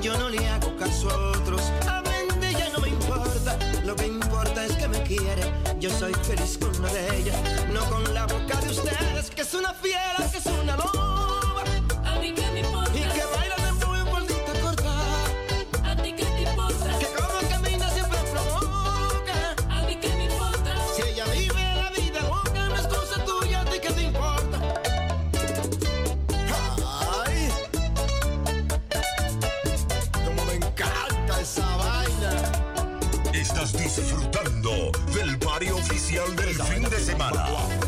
yo 0.00 0.16
no 0.18 0.28
le 0.28 0.48
hago 0.48 0.76
caso 0.76 1.10
a 1.10 1.30
otros. 1.38 1.62
A 1.88 2.02
Wendy 2.02 2.52
ya 2.52 2.68
no 2.70 2.80
me 2.80 2.88
importa, 2.88 3.58
lo 3.84 3.96
que 3.96 4.06
importa 4.06 4.64
es 4.64 4.72
que 4.76 4.88
me 4.88 5.02
quiere. 5.02 5.42
Yo 5.78 5.90
soy 5.90 6.14
feliz 6.14 6.58
con 6.58 6.74
una 6.76 6.92
de 6.92 7.18
ellas, 7.18 7.36
no 7.72 7.84
con 7.86 8.14
la 8.14 8.26
boca 8.26 8.60
de 8.60 8.70
ustedes, 8.70 9.30
que 9.30 9.42
es 9.42 9.54
una 9.54 9.74
fiera, 9.74 10.16
que 10.30 10.38
es 10.38 10.46
una 10.46 10.61
especial 36.12 36.36
del 36.36 36.54
fin 36.54 36.82
de 36.82 37.00
semana. 37.00 37.81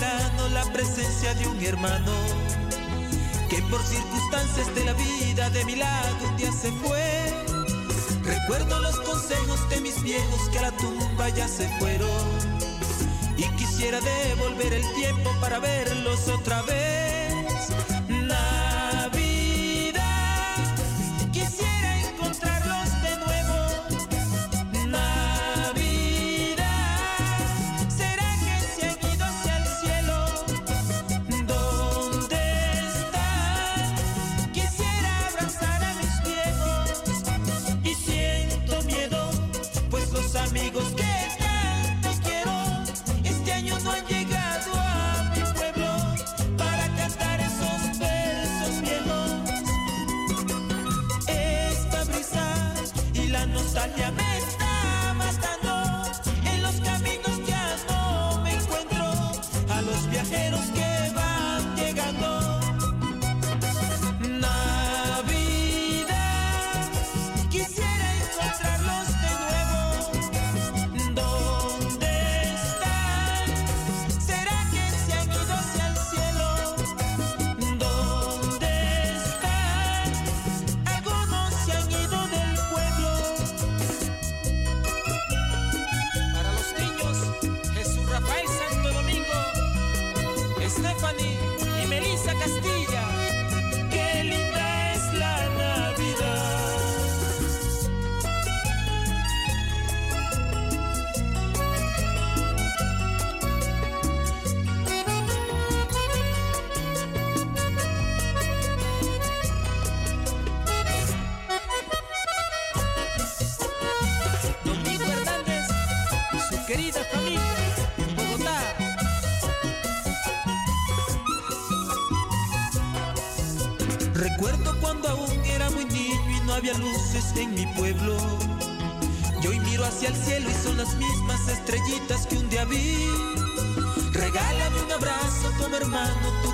la 0.00 0.64
presencia 0.72 1.34
de 1.34 1.46
un 1.46 1.62
hermano 1.62 2.12
que 3.50 3.60
por 3.70 3.82
circunstancias 3.82 4.74
de 4.74 4.84
la 4.86 4.94
vida 4.94 5.50
de 5.50 5.64
mi 5.66 5.76
lado 5.76 6.28
un 6.30 6.36
día 6.36 6.50
se 6.50 6.72
fue. 6.72 7.30
Recuerdo 8.24 8.80
los 8.80 8.98
consejos 9.00 9.68
de 9.68 9.80
mis 9.82 10.02
viejos 10.02 10.48
que 10.50 10.58
a 10.60 10.62
la 10.62 10.70
tumba 10.72 11.28
ya 11.30 11.46
se 11.46 11.68
fueron 11.78 12.08
y 13.36 13.42
quisiera 13.56 14.00
devolver 14.00 14.72
el 14.72 14.94
tiempo 14.94 15.30
para 15.40 15.58
verlos 15.58 16.26
otra 16.28 16.62
vez. 16.62 17.01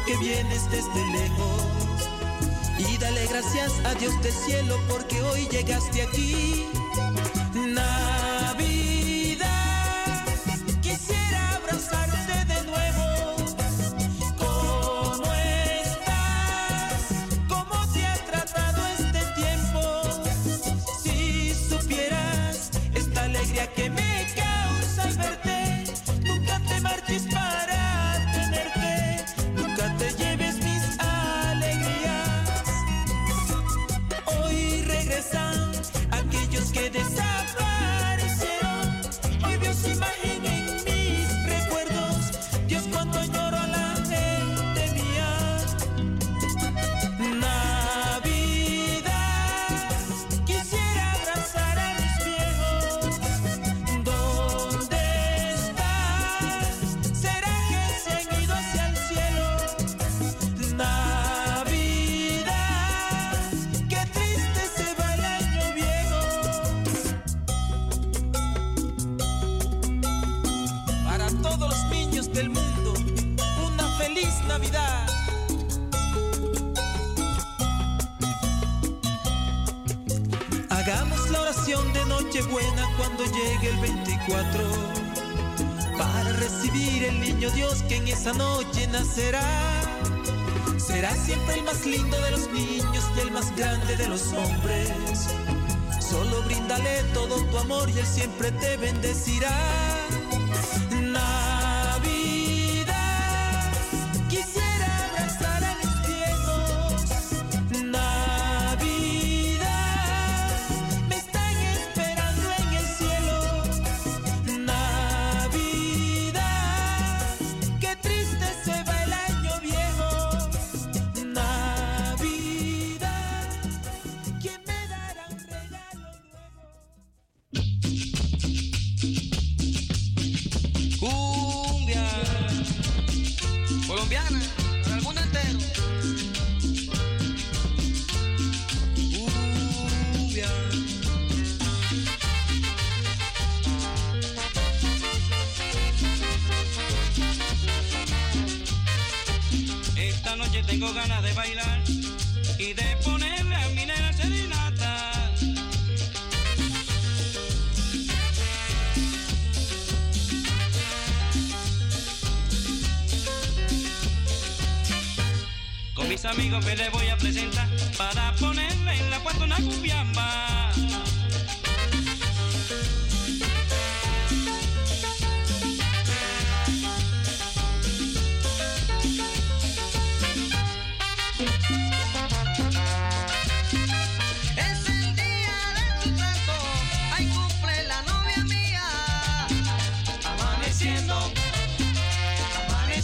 que 0.09 0.17
vienes 0.17 0.71
desde 0.71 1.07
lejos. 1.13 2.09
Y 2.79 2.97
dale 2.97 3.27
gracias 3.27 3.73
a 3.85 3.95
Dios 3.95 4.21
del 4.23 4.33
cielo 4.33 4.77
porque 4.89 5.21
hoy 5.21 5.47
llegaste 5.51 6.01
aquí. 6.01 6.65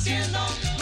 cielo. 0.05 0.74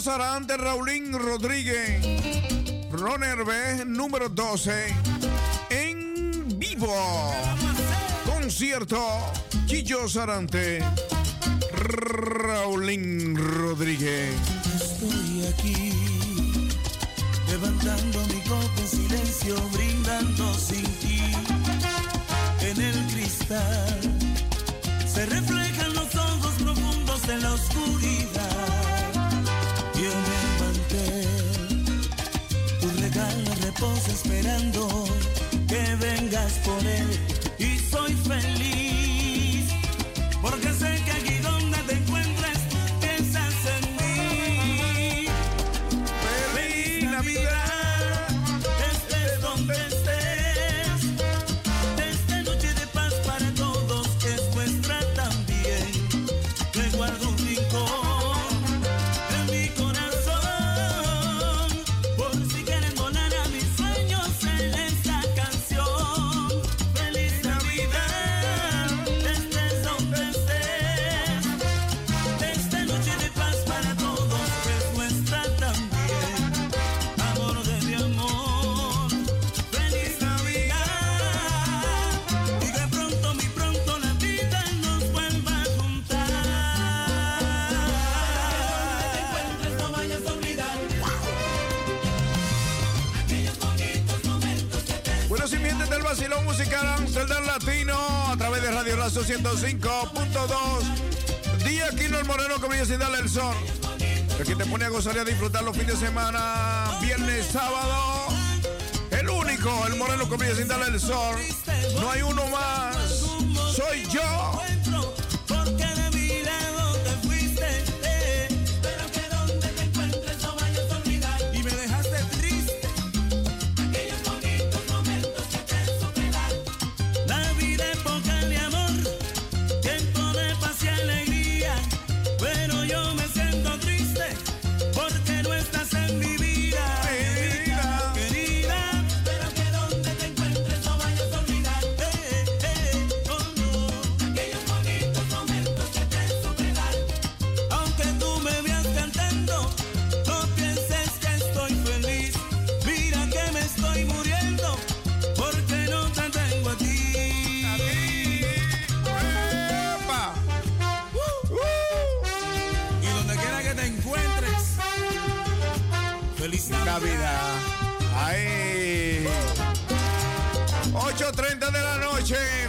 Sarante, 0.00 0.56
Raulín 0.56 1.12
Rodríguez, 1.12 2.00
Ron 2.90 3.22
Herbe, 3.22 3.84
número 3.84 4.30
12, 4.30 4.94
en 5.68 6.58
vivo. 6.58 6.94
Concierto 8.24 8.98
Chillo 9.66 10.08
Sarante. 10.08 10.82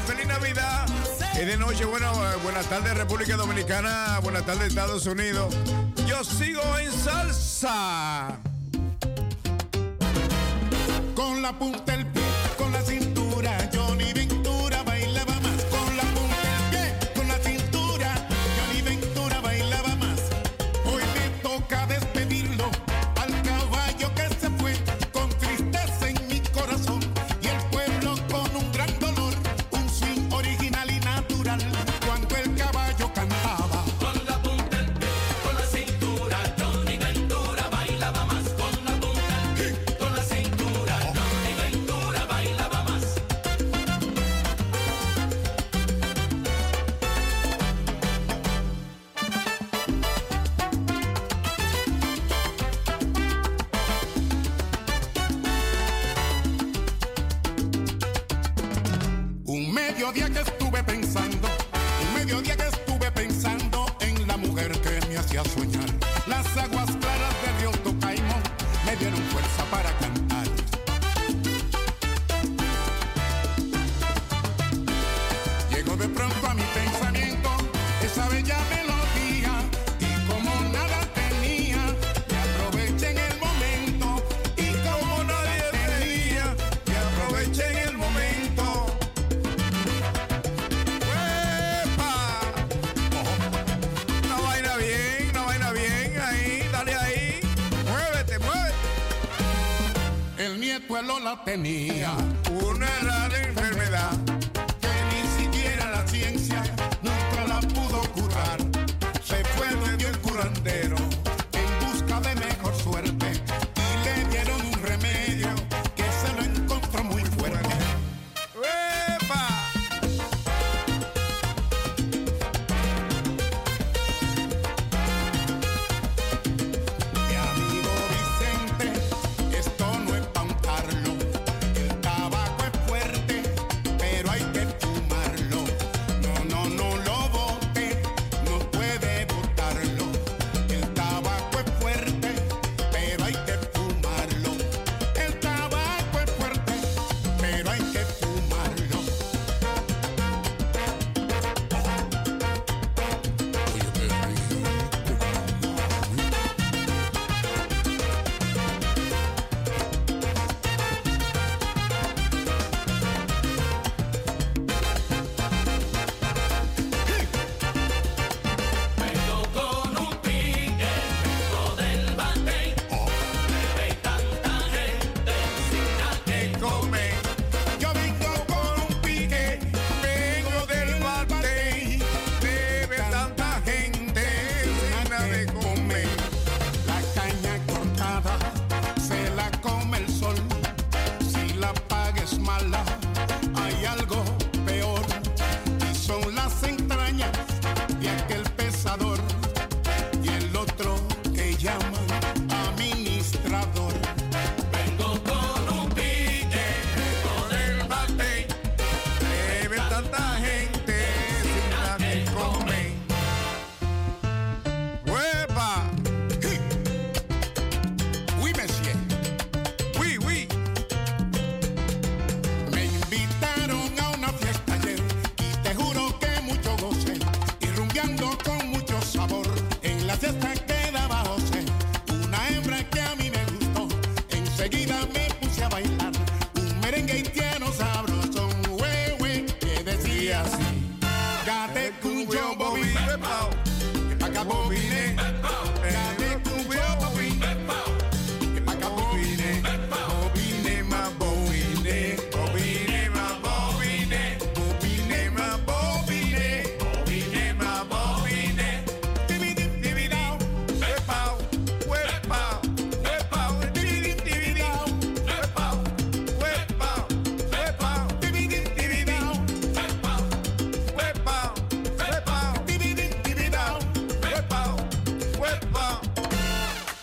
feliz 0.05 0.27
Navidad. 0.27 0.85
Es 1.39 1.47
de 1.47 1.57
noche, 1.57 1.85
bueno, 1.85 2.11
buenas 2.43 2.65
tardes 2.67 2.95
República 2.95 3.35
Dominicana, 3.35 4.19
buenas 4.21 4.45
tardes 4.45 4.69
Estados 4.69 5.05
Unidos. 5.05 5.55
Yo 6.07 6.23
sigo 6.23 6.61
en 6.77 6.91
salsa. 6.91 8.39
Con 11.15 11.41
la 11.41 11.53
punta 11.53 11.95
del. 11.95 12.05
pie 12.07 12.20
suelo 101.01 101.19
la 101.19 101.35
tenía. 101.43 102.30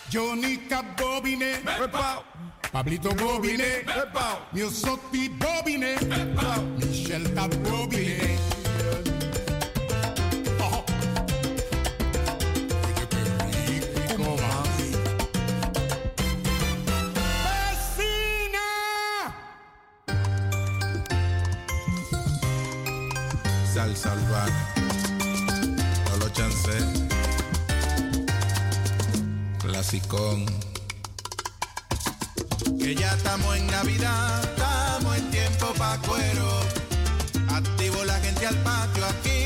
Jonica 0.09 0.83
Bobine, 0.97 1.61
Pablito 2.71 3.13
Bobine, 3.13 3.83
Mio 4.53 4.69
Sotti 4.71 5.29
Bobine, 5.29 5.97
Michel 6.77 7.31
Tabobine. 7.33 8.37
Oh. 10.59 10.83
Que 32.79 32.93
ya 32.93 33.11
estamos 33.15 33.57
en 33.57 33.65
Navidad, 33.65 34.43
estamos 34.43 35.17
en 35.17 35.31
tiempo 35.31 35.73
pa' 35.79 35.97
cuero. 36.07 36.59
Activo 37.49 38.03
la 38.05 38.19
gente 38.19 38.45
al 38.45 38.55
patio 38.57 39.03
aquí 39.07 39.38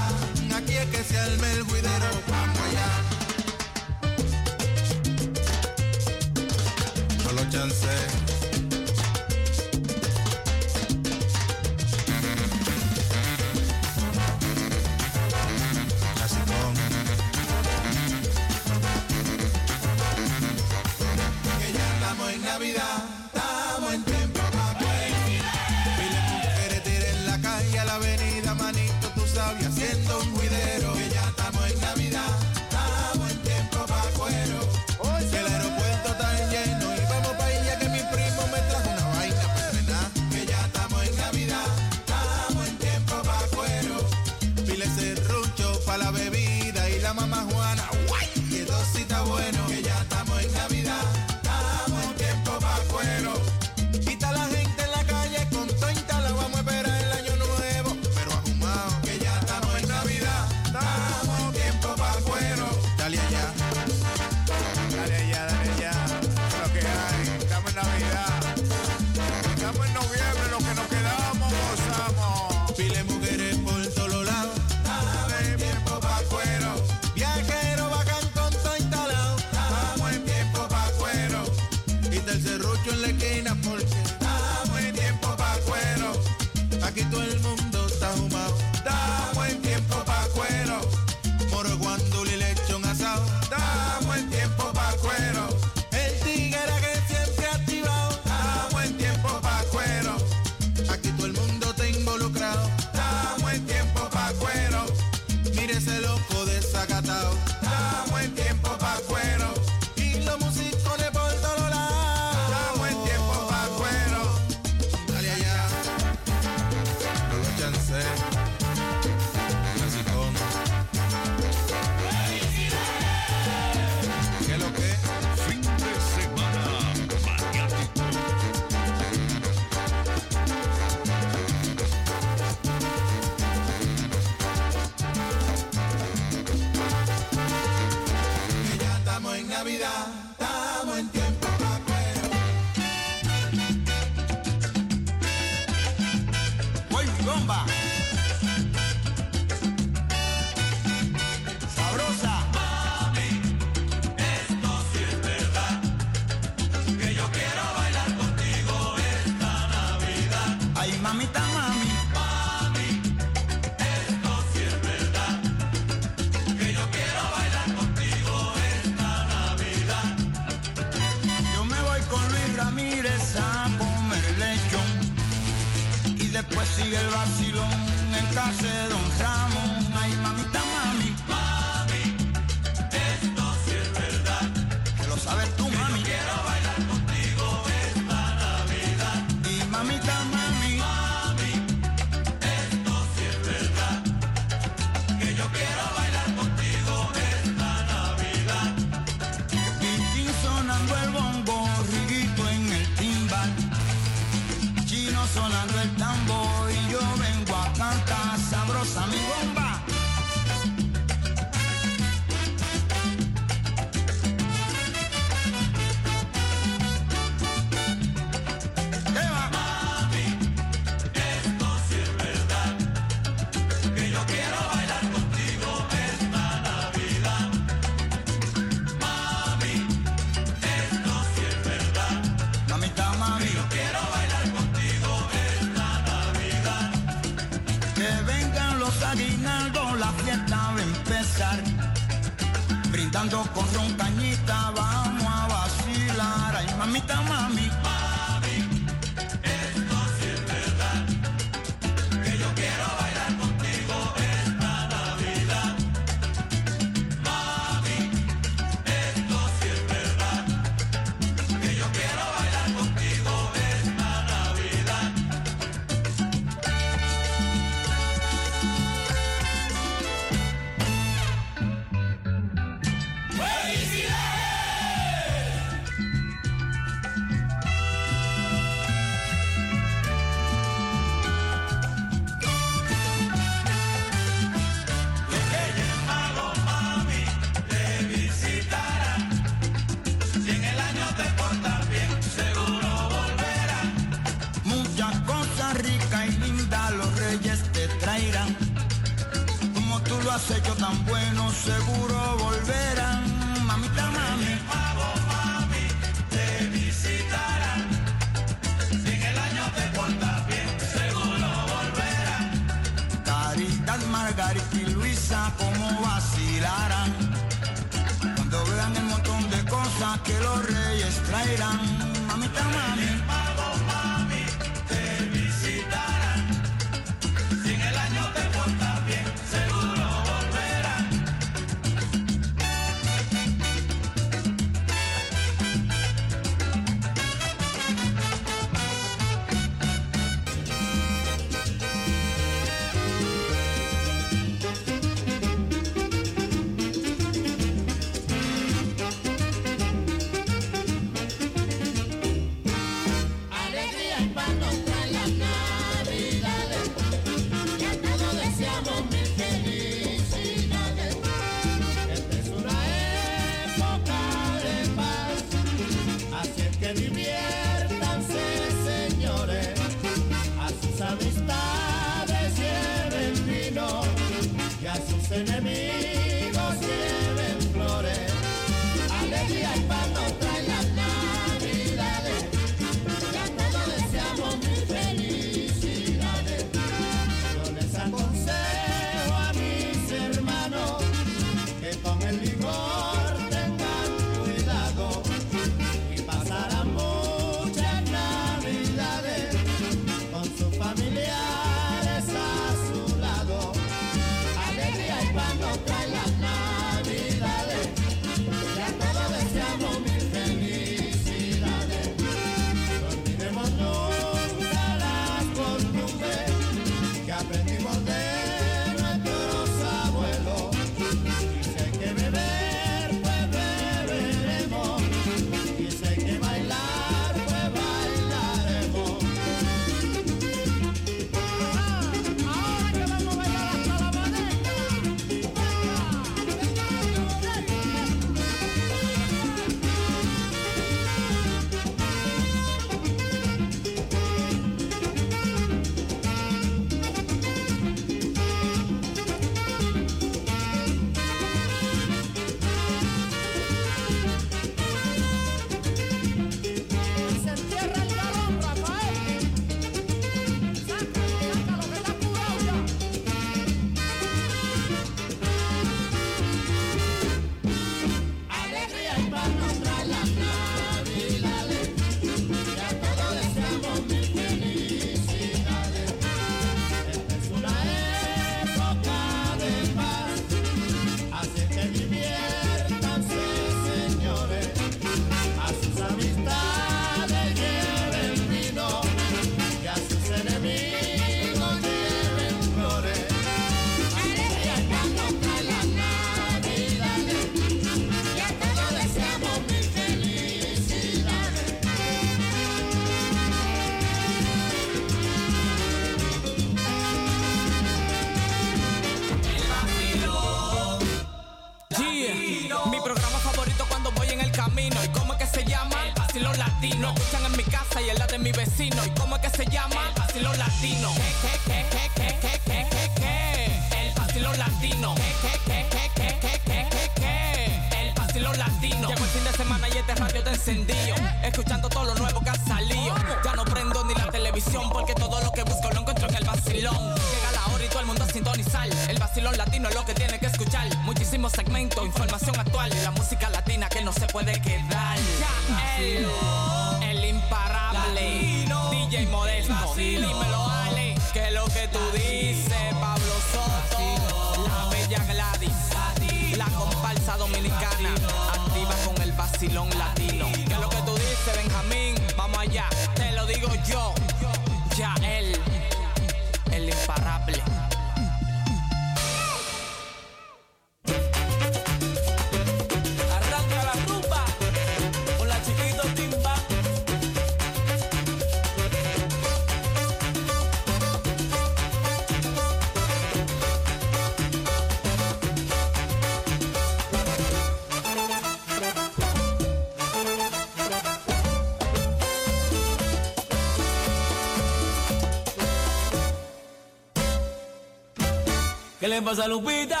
¿Qué 599.04 599.10
le 599.10 599.20
pasa 599.20 599.44
a 599.44 599.48
Lupita? 599.48 600.00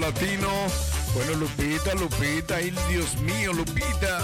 Latino. 0.00 0.48
Bueno, 1.14 1.34
Lupita, 1.34 1.94
Lupita, 1.94 2.56
ay 2.56 2.72
Dios 2.90 3.16
mío, 3.20 3.52
Lupita. 3.52 4.20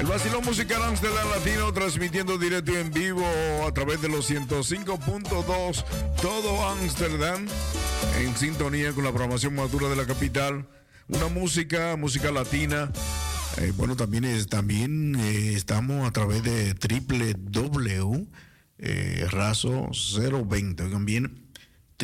El 0.00 0.06
vacilón 0.06 0.44
musical 0.44 0.82
Amsterdam 0.82 1.28
Latino 1.30 1.72
transmitiendo 1.72 2.38
directo 2.38 2.72
y 2.72 2.76
en 2.76 2.92
vivo 2.92 3.24
a 3.66 3.72
través 3.74 4.00
de 4.00 4.08
los 4.08 4.30
105.2 4.30 5.84
todo 6.22 6.68
Amsterdam 6.68 7.46
en 8.18 8.36
sintonía 8.36 8.92
con 8.92 9.04
la 9.04 9.10
programación 9.10 9.54
madura 9.54 9.88
de 9.88 9.96
la 9.96 10.06
capital. 10.06 10.68
Una 11.08 11.28
música, 11.28 11.96
música 11.96 12.30
latina. 12.30 12.92
Eh, 13.56 13.72
bueno, 13.76 13.96
también, 13.96 14.24
es, 14.24 14.46
también 14.46 15.16
eh, 15.16 15.54
estamos 15.54 16.06
a 16.06 16.12
través 16.12 16.42
de 16.44 16.74
triple 16.74 17.34
eh, 18.78 19.26
raso 19.30 19.90
020. 19.90 20.84
Oigan 20.84 21.04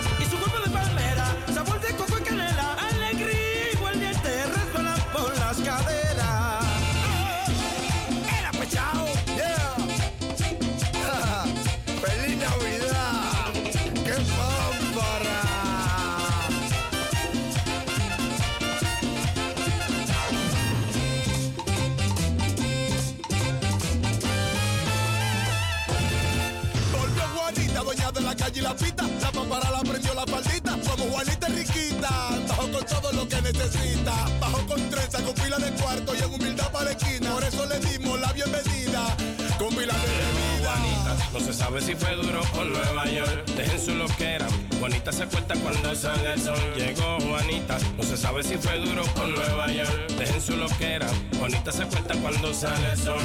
la 28.62 28.70
y 28.70 28.84
pita. 28.84 29.04
La 29.20 29.32
pámpara 29.32 29.70
la 29.70 29.80
prendió 29.80 30.14
la 30.14 30.24
faldita. 30.24 30.78
Como 30.88 31.04
Juanita 31.10 31.46
es 31.48 31.54
riquita, 31.54 32.30
bajo 32.48 32.70
con 32.70 32.84
todo 32.84 33.12
lo 33.12 33.28
que 33.28 33.42
necesita. 33.42 34.14
Bajo 34.40 34.66
con 34.66 34.90
trenza, 34.90 35.22
con 35.22 35.34
pila 35.34 35.58
de 35.58 35.70
cuarto 35.72 36.14
y 36.14 36.18
en 36.18 36.34
humildad 36.34 36.70
para 36.72 36.84
la 36.86 36.90
esquina. 36.92 37.32
Por 37.32 37.44
eso 37.44 37.66
le 37.66 37.78
dimos 37.80 38.20
la 38.20 38.32
bienvenida. 38.32 39.16
Con 39.58 39.68
pila 39.70 39.94
de 39.94 40.08
bebida. 40.18 40.72
Juanita, 40.72 41.30
no 41.32 41.40
se 41.40 41.52
sabe 41.52 41.80
si 41.80 41.94
fue 41.94 42.14
duro 42.14 42.40
por 42.54 42.66
Nueva 42.66 43.06
York. 43.06 43.46
Dejen 43.56 43.80
su 43.80 43.94
loquera. 43.94 44.46
Juanita 44.78 45.12
se 45.12 45.26
cuenta 45.26 45.54
cuando 45.56 45.94
sale 45.94 46.32
el 46.32 46.40
sol. 46.40 46.58
Llegó 46.76 47.18
Juanita, 47.20 47.78
no 47.96 48.02
se 48.02 48.16
sabe 48.16 48.42
si 48.42 48.56
fue 48.56 48.78
duro 48.78 49.02
por 49.14 49.28
Nueva 49.28 49.66
York. 49.72 50.08
Dejen 50.18 50.40
su 50.40 50.56
loquera. 50.56 51.06
Juanita 51.38 51.72
se 51.72 51.84
cuenta 51.86 52.14
cuando 52.16 52.52
sale 52.54 52.92
el 52.92 52.98
sol. 52.98 53.20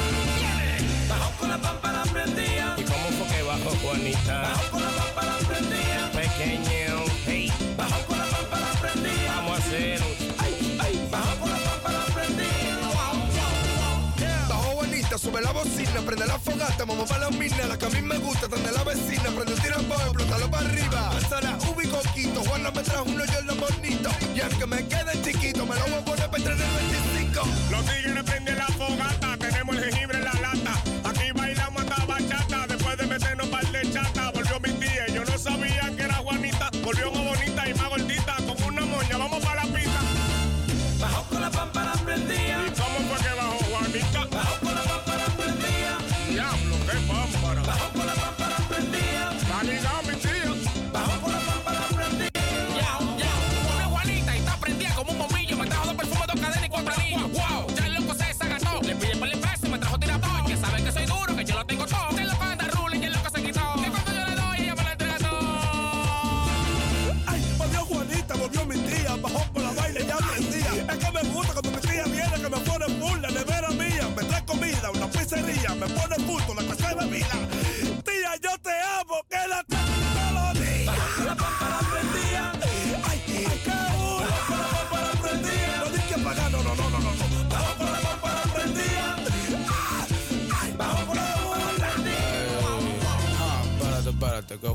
Bajó 1.09 1.31
con 1.39 1.49
la 1.49 1.57
pámpara 1.57 2.03
prendida. 2.03 2.75
¿Y 3.67 3.75
cómo 3.75 3.81
fue 3.81 3.99
que 3.99 4.07
bajó 4.17 4.29
Juanita? 4.29 4.41
Bajó 4.41 4.71
con 4.71 4.81
la 4.81 4.89
pámpara 4.91 5.37
prendida. 5.47 6.11
Pequeño, 6.13 7.03
hey, 7.25 7.51
Bajó 7.75 8.05
con 8.05 8.17
la 8.17 8.25
pámpara 8.25 8.71
prendida. 8.81 9.35
vamos 9.35 9.51
a 9.51 9.63
hacer 9.63 10.01
un 10.01 10.07
Ay, 10.39 10.77
ay, 10.79 11.07
bajó 11.11 11.39
con 11.39 11.49
la 11.49 11.57
pámpara 11.57 12.05
prendida. 12.13 12.47
Bajo 14.49 14.75
bonita, 14.75 15.17
sube 15.17 15.41
la 15.41 15.51
bocina, 15.51 16.01
prende 16.05 16.25
la 16.25 16.39
fogata, 16.39 16.85
vamos 16.85 17.09
para 17.09 17.29
la 17.29 17.31
mina, 17.31 17.67
la 17.67 17.77
que 17.77 17.85
a 17.85 17.89
mí 17.89 18.01
me 18.01 18.17
gusta, 18.17 18.47
donde 18.47 18.71
la 18.71 18.83
vecina, 18.83 19.23
prende 19.23 19.53
el 19.53 19.61
tirambo, 19.61 19.95
explótalo 19.95 20.49
para 20.49 20.67
arriba. 20.67 21.11
Sara, 21.29 21.57
ubico 21.69 21.99
quito, 22.13 22.43
Juana 22.45 22.71
me 22.71 22.83
trajo 22.83 23.03
uno 23.03 23.25
yo 23.25 23.41
lo 23.41 23.55
bonito, 23.55 24.09
y 24.35 24.41
aunque 24.41 24.65
me 24.65 24.87
quede 24.87 25.21
chiquito, 25.23 25.65
me 25.65 25.75
lo 25.75 25.83
voy 25.83 25.93
a 25.93 26.05
poner 26.05 26.29
para 26.29 26.37
entrar 26.37 26.57
en 26.57 26.63
el 26.63 26.71
25. 27.13 27.47
Los 27.71 27.85
tigres 27.85 28.13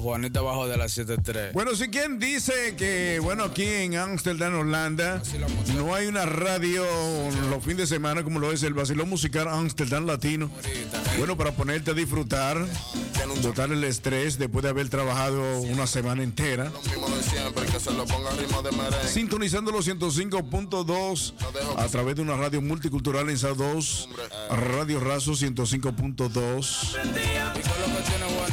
Juanita 0.03 0.41
bajó 0.41 0.66
de 0.66 0.77
las 0.77 0.99
7.3. 0.99 1.53
Bueno, 1.53 1.77
si 1.77 1.89
quien 1.89 2.19
dice 2.19 2.74
que, 2.77 3.20
bueno, 3.23 3.45
aquí 3.45 3.65
en 3.65 3.97
Amsterdam, 3.97 4.59
Holanda, 4.59 5.23
no 5.77 5.95
hay 5.95 6.07
una 6.07 6.27
radio 6.27 6.85
los 7.51 7.62
fines 7.62 7.79
de 7.79 7.87
semana 7.87 8.24
como 8.24 8.41
lo 8.41 8.53
es 8.53 8.62
el 8.65 8.74
Basilón 8.74 9.09
Musical 9.09 9.49
Amsterdam 9.49 10.07
Latino. 10.07 10.51
Bueno, 11.19 11.37
para 11.37 11.53
ponerte 11.53 11.93
a 11.93 11.95
disfrutar, 11.95 12.66
botar 13.43 13.70
el 13.70 13.85
estrés 13.85 14.39
después 14.39 14.65
de 14.65 14.70
haber 14.70 14.89
trabajado 14.89 15.61
una 15.61 15.87
semana 15.87 16.23
entera. 16.23 16.73
Sintonizando 19.07 19.70
los 19.70 19.89
105.2 19.89 21.35
a 21.77 21.89
través 21.89 22.16
de 22.16 22.23
una 22.23 22.37
radio 22.37 22.61
multicultural 22.61 23.31
en 23.31 23.37
SAD2, 23.37 24.09
Radio 24.51 25.01
Razo 25.01 25.33
105.2. 25.33 27.61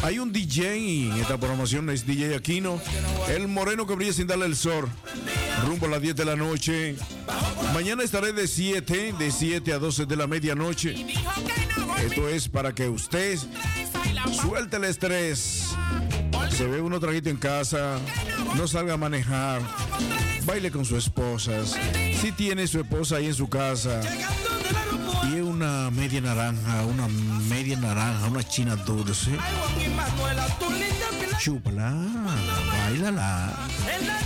Hay 0.02 0.18
un 0.18 0.32
DJ 0.32 1.08
en 1.08 1.20
esta 1.20 1.38
programación, 1.38 1.90
es 1.90 2.06
DJ 2.06 2.36
Aquino, 2.36 2.82
el 3.28 3.48
moreno 3.48 3.86
que 3.86 3.96
brilla 3.96 4.14
sin 4.14 4.28
darle 4.28 4.46
el 4.46 4.56
sol, 4.56 4.90
rumbo 5.68 5.88
a 5.88 5.90
las 5.90 6.02
10 6.02 6.16
de 6.16 6.26
la 6.26 6.36
noche. 6.38 6.96
Mañana 7.74 8.04
estaré 8.04 8.32
de 8.32 8.48
7, 8.48 9.14
de 9.20 9.32
7 9.32 9.74
a 9.74 9.80
12 9.80 10.06
de 10.06 10.16
la 10.16 10.26
medianoche. 10.26 11.06
Esto 12.02 12.30
es 12.30 12.48
para 12.48 12.74
que 12.74 12.88
usted 12.88 13.38
suelte 14.42 14.78
el 14.78 14.86
estrés. 14.86 15.70
Se 16.50 16.66
ve 16.66 16.82
uno 16.82 17.00
traguito 17.00 17.30
en 17.30 17.38
casa, 17.38 18.00
no 18.56 18.68
salga 18.68 18.94
a 18.94 18.98
manejar, 18.98 19.62
baile 20.46 20.72
con 20.72 20.86
su 20.86 20.96
esposa. 20.96 21.66
Si 22.22 22.32
tiene 22.32 22.68
su 22.68 22.80
esposa 22.80 23.18
ahí 23.18 23.28
en 23.28 23.36
su 23.36 23.50
casa 23.50 24.02
es 25.38 25.43
una 25.43 25.91
media 25.91 26.22
naranja, 26.22 26.85
una 26.85 27.07
media 27.49 27.77
naranja, 27.77 28.27
una 28.27 28.43
china 28.43 28.76
dulce, 28.76 29.31
chúpala, 31.39 31.93
bailala. 32.72 33.53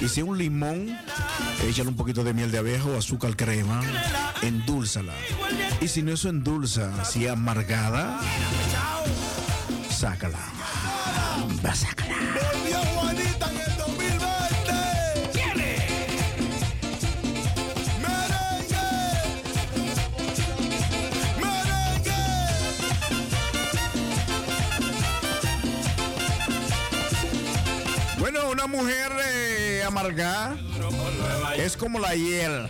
Y 0.01 0.07
si 0.07 0.21
un 0.21 0.37
limón, 0.37 0.97
échale 1.67 1.89
un 1.89 1.95
poquito 1.95 2.23
de 2.23 2.33
miel 2.33 2.51
de 2.51 2.59
abeja 2.59 2.85
o 2.85 2.97
azúcar 2.97 3.35
crema, 3.35 3.81
endúlzala. 4.41 5.13
Y 5.81 5.87
si 5.87 6.01
no 6.01 6.13
eso 6.13 6.29
endulza, 6.29 7.03
si 7.05 7.25
es 7.25 7.31
amargada, 7.31 8.19
sácala. 9.89 10.39
Va, 11.65 11.75
sácala. 11.75 12.52
Una 28.63 28.77
mujer 28.77 29.11
eh, 29.25 29.83
amargada 29.85 30.55
es 31.57 31.75
como 31.75 31.99
la 31.99 32.15
hiel. 32.15 32.69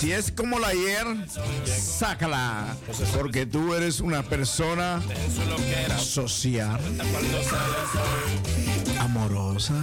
Si 0.00 0.12
es 0.12 0.32
como 0.32 0.58
la 0.58 0.72
hiel, 0.72 1.26
sácala. 1.64 2.76
Porque 3.16 3.46
tú 3.46 3.74
eres 3.74 4.00
una 4.00 4.22
persona 4.22 5.00
social, 5.98 6.80
amorosa, 8.98 9.74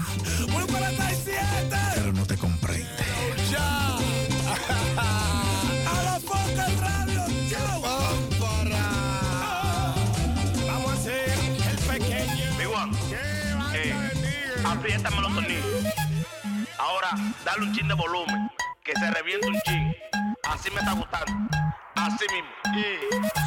dale 17.45 17.64
un 17.64 17.73
chin 17.73 17.88
de 17.88 17.94
volumen. 17.94 18.52
Que 18.84 18.94
se 18.94 19.11
reviente 19.11 19.48
un 19.48 19.60
chin. 19.61 19.95
Así 20.44 20.69
me 20.72 20.80
está 20.80 20.94
gustando. 20.94 21.57
Así 21.95 22.26
mismo. 22.34 22.49
Y 22.76 22.98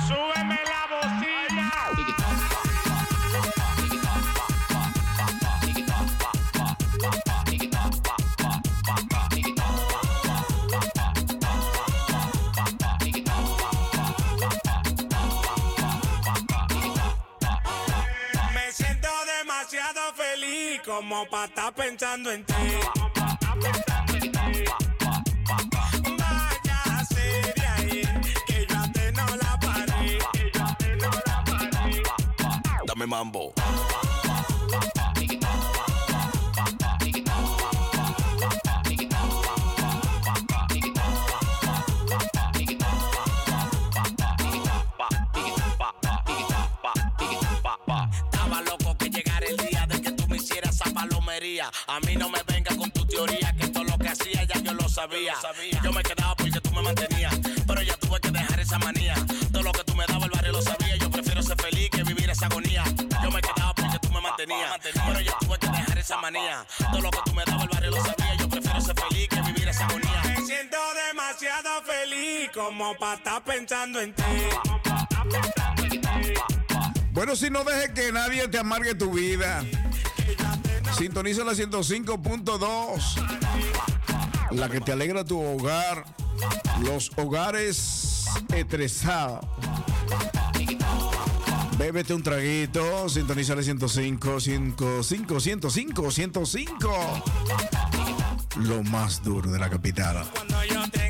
súbeme 0.07 0.59
la 0.65 0.87
bocina. 0.91 1.73
Me 18.55 18.73
siento 18.73 19.09
demasiado 19.39 20.15
feliz 20.15 20.81
como 20.85 21.29
para 21.29 21.45
estar 21.45 21.75
pensando 21.75 22.31
en 22.31 22.45
ti. 22.45 22.55
Dame 33.07 33.17
mambo. 33.17 33.53
Estaba 48.25 48.63
loco 48.63 48.97
que 48.99 49.11
llegara 49.11 49.47
el 49.47 49.57
día 49.57 49.87
de 49.87 50.01
que 50.01 50.11
tú 50.11 50.27
me 50.29 50.37
hicieras 50.39 50.75
esa 50.75 50.91
palomería. 50.91 51.71
A 51.87 52.01
mí 52.01 52.17
no 52.17 52.29
me 52.29 52.43
venga 52.49 52.75
con 52.77 52.91
tu 52.91 53.07
teoría, 53.07 53.55
que 53.57 53.69
todo 53.69 53.85
lo 53.85 53.97
que 53.99 54.09
hacía 54.09 54.43
ya 54.45 54.61
yo 54.61 54.75
lo 54.75 54.89
sabía. 54.89 55.35
Yo 55.85 55.93
me 55.93 56.03
quedaba 56.03 56.35
porque 56.35 56.61
tú 56.61 56.73
me 56.73 56.83
mantenías, 56.83 57.35
pero 57.67 57.83
ya 57.83 57.97
tuve 57.99 58.19
que 58.21 58.31
dejar 58.33 58.59
esa 58.59 58.79
manía. 58.79 59.15
Mantenías, 64.47 65.05
pero 65.07 65.21
ya 65.21 65.39
tuve 65.39 65.59
que 65.59 65.67
dejar 65.67 65.99
esa 65.99 66.17
manía. 66.19 66.67
Todo 66.79 67.01
lo 67.01 67.11
que 67.11 67.19
tú 67.25 67.35
me 67.35 67.45
dabas 67.45 67.65
el 67.65 67.69
barrio 67.69 67.91
lo 67.91 68.05
sabía. 68.05 68.35
Yo 68.37 68.49
prefiero 68.49 68.81
ser 68.81 69.01
feliz 69.01 69.29
que 69.29 69.43
vivir 69.43 69.69
esa 69.69 69.87
agonía. 69.87 70.23
Me 70.25 70.47
siento 70.47 70.77
demasiado 71.09 71.83
feliz 71.83 72.51
como 72.55 72.97
para 72.97 73.15
estar 73.15 73.45
pensando 73.45 74.01
en 74.01 74.15
ti. 74.15 74.23
Bueno, 77.13 77.35
si 77.35 77.51
no 77.51 77.65
dejes 77.65 77.91
que 77.91 78.13
nadie 78.13 78.47
te 78.49 78.59
amargue 78.59 78.95
tu 78.95 79.11
vida. 79.11 79.65
Sintoniza 80.97 81.45
la 81.45 81.53
105.2. 81.53 84.53
La 84.53 84.69
que 84.69 84.81
te 84.81 84.93
alegra 84.93 85.25
tu 85.25 85.41
hogar. 85.41 86.05
Los 86.83 87.11
hogares 87.17 88.27
estresados. 88.55 89.45
Bébete 91.79 92.15
un 92.15 92.23
traguito. 92.23 93.09
Sintoniza 93.09 93.55
la 93.55 93.63
105, 93.63 94.41
105, 94.41 95.41
105, 95.41 96.11
105. 96.11 97.23
Lo 98.61 98.83
más 98.83 99.23
duro 99.23 99.51
de 99.51 99.59
la 99.59 99.69
capital. 99.69 100.27
Cuando 100.33 100.65
yo 100.65 100.91
tenga 100.91 101.06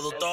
productor 0.00 0.27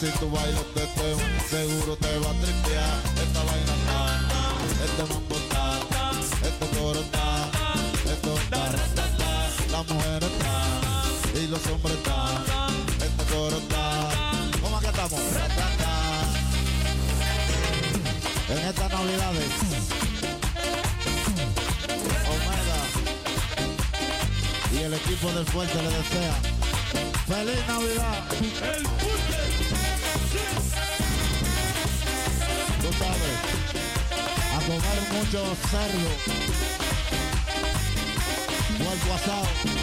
si 0.00 0.06
tú 0.18 0.30
bailas 0.30 0.64
este 0.76 0.99
gozarlo. 35.50 36.10
Guaguasao. 38.78 39.79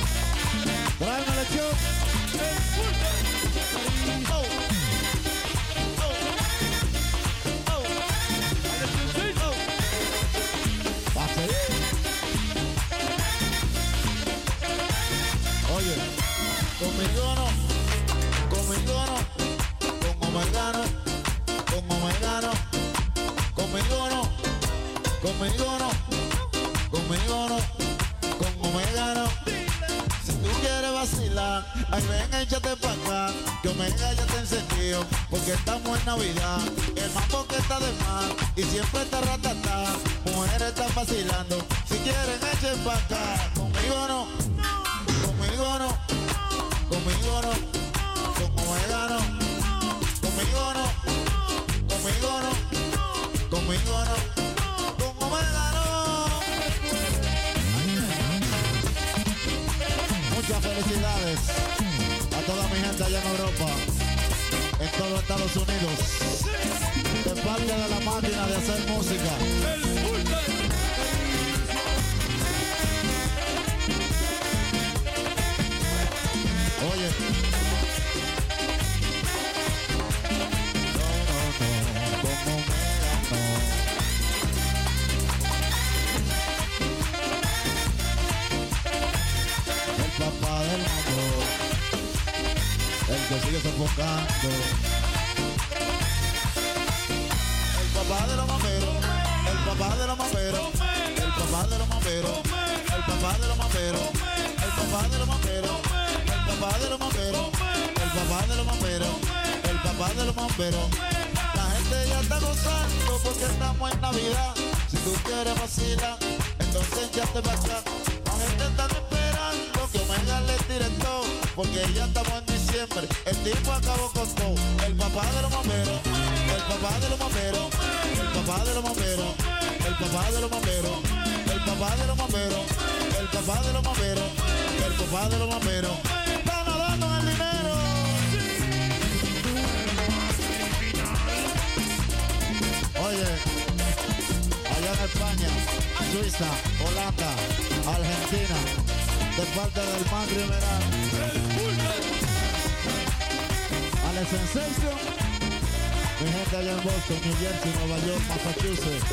Boston, 157.08 157.30
New 157.30 157.36
Jersey, 157.40 157.72
Nueva 157.80 158.08
York, 158.08 158.22
Massachusetts, 158.28 159.12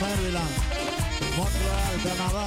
Maryland, 0.00 0.54
Montreal, 1.36 1.94
Canadá, 2.02 2.44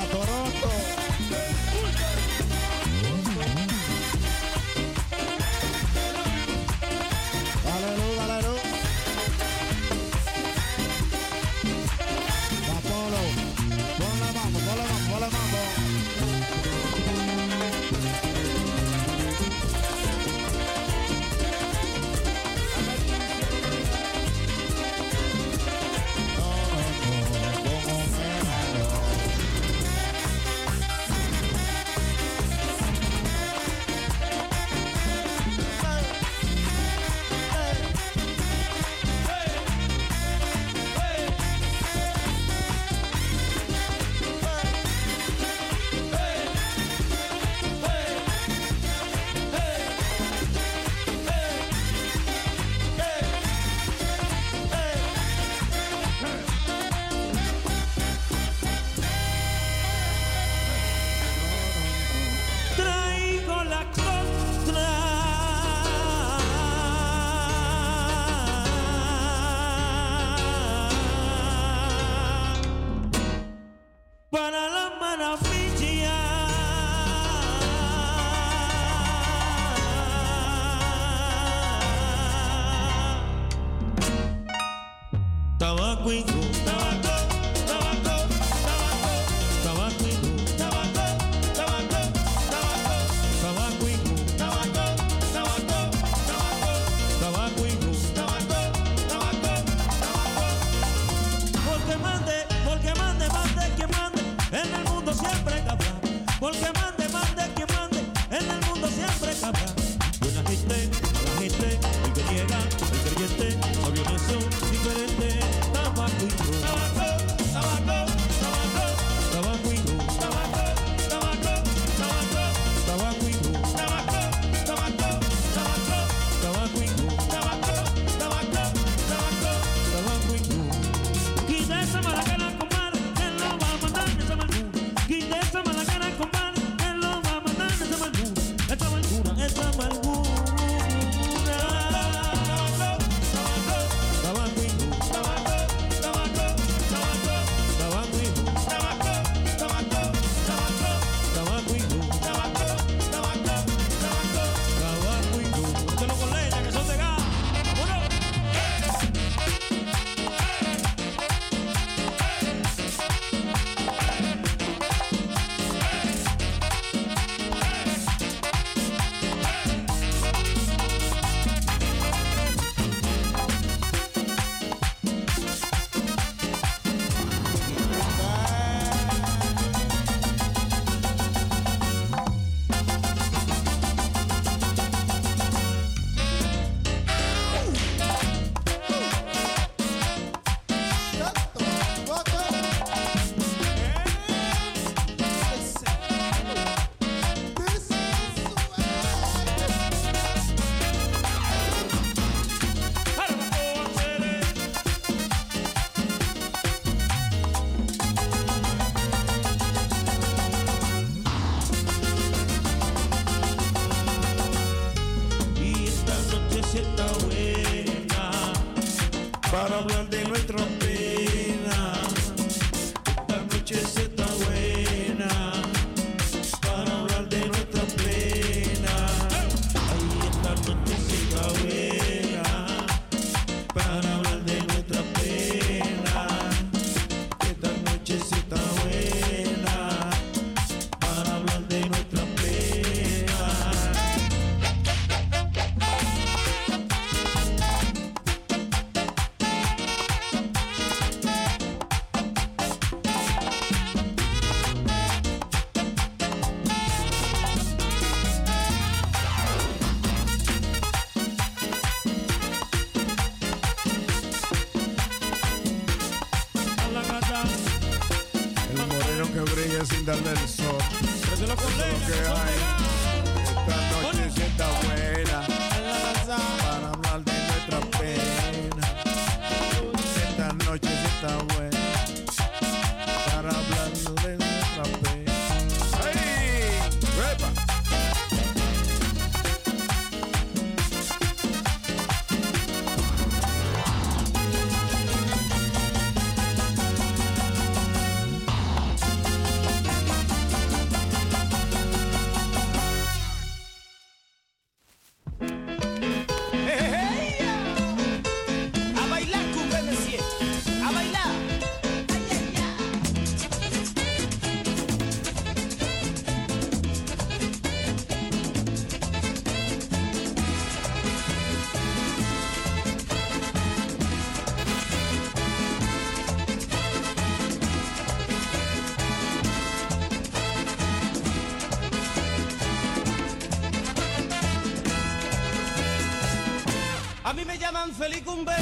llaman 337.72 337.93
Felicumbe, 337.93 338.53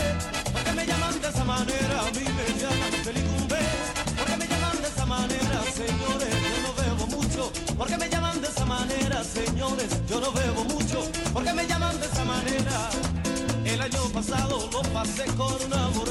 porque 0.54 0.72
me 0.74 0.86
llaman 0.86 1.20
de 1.20 1.30
esa 1.30 1.44
manera, 1.44 2.00
a 2.00 2.12
mí 2.12 2.26
me 2.38 2.46
llaman 2.62 2.94
Felicumbe, 3.04 3.58
porque 4.16 4.38
me 4.38 4.48
llaman 4.48 4.82
de 4.82 4.88
esa 4.88 5.06
manera, 5.06 5.64
señores, 5.74 6.36
yo 6.46 6.62
no 6.62 6.74
bebo 6.80 7.08
mucho, 7.18 7.52
porque 7.76 7.98
me 7.98 8.08
llaman 8.08 8.40
de 8.40 8.48
esa 8.48 8.66
manera, 8.66 9.24
señores, 9.24 9.90
yo 10.08 10.20
no 10.20 10.32
bebo 10.32 10.64
mucho, 10.66 11.10
porque 11.34 11.54
me 11.54 11.66
llaman 11.66 12.00
de 12.00 12.06
esa 12.06 12.24
manera. 12.24 12.90
El 13.66 13.82
año 13.82 14.04
pasado 14.14 14.70
lo 14.72 14.82
pasé 14.94 15.26
con 15.38 15.56
una 15.66 15.88
borracha 15.88 16.09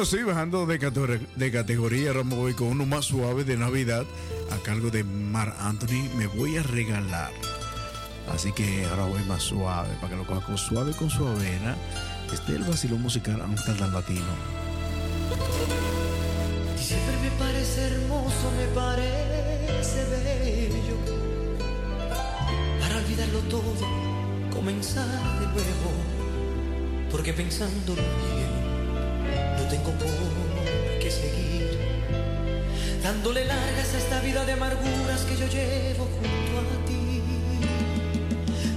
Bueno, 0.00 0.16
sí, 0.16 0.22
bajando 0.22 0.64
de, 0.64 0.80
categor- 0.80 1.28
de 1.36 1.52
categoría, 1.52 2.08
ahora 2.08 2.24
me 2.24 2.34
voy 2.34 2.54
con 2.54 2.68
uno 2.68 2.86
más 2.86 3.04
suave 3.04 3.44
de 3.44 3.58
Navidad 3.58 4.06
a 4.50 4.56
cargo 4.62 4.88
de 4.88 5.04
Mar 5.04 5.54
Anthony. 5.60 6.08
Me 6.16 6.26
voy 6.26 6.56
a 6.56 6.62
regalar. 6.62 7.30
Así 8.32 8.50
que 8.52 8.86
ahora 8.86 9.04
voy 9.04 9.22
más 9.24 9.42
suave, 9.42 9.90
para 10.00 10.08
que 10.08 10.16
lo 10.16 10.26
coja 10.26 10.40
con 10.46 10.56
suave 10.56 10.92
con 10.92 11.10
su 11.10 11.26
avena. 11.26 11.76
Este 12.32 12.52
es 12.52 12.58
el 12.60 12.64
vacilón 12.64 13.02
musical 13.02 13.42
Amsterdam 13.42 13.92
Latino. 13.92 14.24
Siempre 16.78 17.16
me 17.20 17.30
parece 17.38 17.82
hermoso, 17.88 18.50
me 18.56 18.66
parece 18.74 20.04
bello. 20.12 20.96
Para 22.80 22.96
olvidarlo 22.96 23.40
todo, 23.50 23.74
comenzar 24.50 25.06
de 25.40 25.46
nuevo. 25.46 25.92
Porque 27.10 27.34
pensándolo 27.34 28.00
bien, 28.00 28.49
tengo 29.70 29.92
por 29.92 30.98
qué 31.00 31.10
seguir. 31.10 31.78
Dándole 33.02 33.44
largas 33.44 33.94
a 33.94 33.98
esta 33.98 34.20
vida 34.20 34.44
de 34.44 34.52
amarguras 34.52 35.20
que 35.22 35.36
yo 35.36 35.46
llevo 35.46 36.08
junto 36.16 36.52
a 36.58 36.86
ti. 36.86 37.22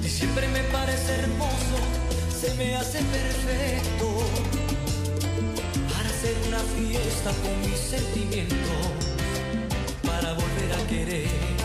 Y 0.06 0.10
siempre 0.10 0.48
me 0.50 0.62
parece 0.72 1.16
hermoso, 1.16 1.78
se 2.40 2.54
me 2.56 2.76
hace 2.76 3.00
perfecto 3.00 4.08
para 5.92 6.10
hacer 6.10 6.36
una 6.48 6.60
fiesta 6.60 7.32
con 7.42 7.62
mis 7.62 7.80
sentimientos, 7.80 8.86
para 10.04 10.34
volver 10.34 10.74
a 10.80 10.88
querer. 10.88 11.63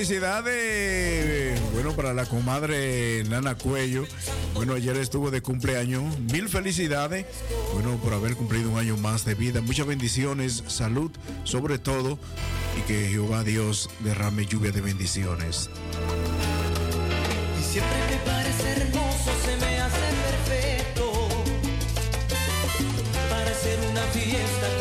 Felicidades. 0.00 1.60
Bueno, 1.74 1.94
para 1.94 2.14
la 2.14 2.24
comadre 2.24 3.22
Nana 3.28 3.54
Cuello. 3.54 4.06
Bueno, 4.54 4.72
ayer 4.72 4.96
estuvo 4.96 5.30
de 5.30 5.42
cumpleaños. 5.42 6.18
Mil 6.32 6.48
felicidades. 6.48 7.26
Bueno, 7.74 7.98
por 8.02 8.14
haber 8.14 8.34
cumplido 8.34 8.70
un 8.70 8.78
año 8.78 8.96
más 8.96 9.26
de 9.26 9.34
vida. 9.34 9.60
Muchas 9.60 9.86
bendiciones, 9.86 10.64
salud, 10.68 11.10
sobre 11.44 11.78
todo. 11.78 12.18
Y 12.78 12.80
que 12.82 13.08
Jehová 13.08 13.44
Dios 13.44 13.90
derrame 14.00 14.46
lluvia 14.46 14.72
de 14.72 14.80
bendiciones. 14.80 15.68
Para 23.28 23.50
hacer 23.50 23.78
una 23.90 24.02
fiesta 24.14 24.79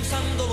pensando 0.00 0.49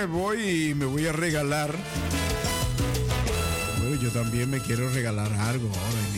me 0.00 0.06
voy 0.06 0.70
y 0.70 0.74
me 0.74 0.86
voy 0.86 1.06
a 1.06 1.12
regalar. 1.12 1.74
Bueno, 3.80 4.00
yo 4.00 4.10
también 4.10 4.48
me 4.48 4.58
quiero 4.60 4.88
regalar 4.88 5.30
algo 5.30 5.68
ahora 5.68 5.98
en 6.08 6.14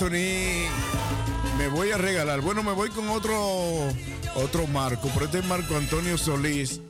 Anthony, 0.00 0.64
me 1.58 1.68
voy 1.68 1.90
a 1.90 1.98
regalar. 1.98 2.40
Bueno, 2.40 2.62
me 2.62 2.72
voy 2.72 2.88
con 2.88 3.10
otro, 3.10 3.36
otro 4.34 4.66
Marco, 4.68 5.10
pero 5.12 5.26
este 5.26 5.40
es 5.40 5.46
Marco 5.46 5.76
Antonio 5.76 6.16
Solís. 6.16 6.80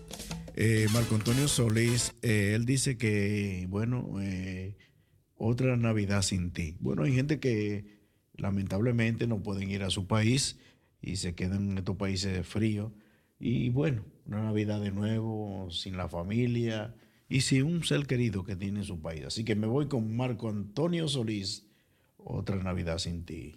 Eh, 0.54 0.86
Marco 0.92 1.16
Antonio 1.16 1.48
Solís, 1.48 2.14
eh, 2.22 2.52
él 2.54 2.66
dice 2.66 2.96
que, 2.96 3.66
bueno, 3.68 4.20
eh, 4.20 4.76
otra 5.34 5.76
Navidad 5.76 6.22
sin 6.22 6.52
ti. 6.52 6.76
Bueno, 6.78 7.02
hay 7.02 7.12
gente 7.12 7.40
que 7.40 7.98
lamentablemente 8.36 9.26
no 9.26 9.42
pueden 9.42 9.72
ir 9.72 9.82
a 9.82 9.90
su 9.90 10.06
país 10.06 10.60
y 11.02 11.16
se 11.16 11.34
quedan 11.34 11.72
en 11.72 11.78
estos 11.78 11.96
países 11.96 12.46
fríos. 12.46 12.92
Y 13.40 13.70
bueno, 13.70 14.04
una 14.24 14.44
Navidad 14.44 14.80
de 14.80 14.92
nuevo, 14.92 15.68
sin 15.72 15.96
la 15.96 16.08
familia 16.08 16.94
y 17.28 17.40
sin 17.40 17.64
un 17.64 17.82
ser 17.82 18.06
querido 18.06 18.44
que 18.44 18.54
tiene 18.54 18.80
en 18.80 18.84
su 18.84 19.00
país. 19.00 19.24
Así 19.24 19.44
que 19.44 19.56
me 19.56 19.66
voy 19.66 19.88
con 19.88 20.16
Marco 20.16 20.48
Antonio 20.48 21.08
Solís, 21.08 21.69
otra 22.24 22.56
Navidad 22.56 22.98
sin 22.98 23.24
ti. 23.24 23.56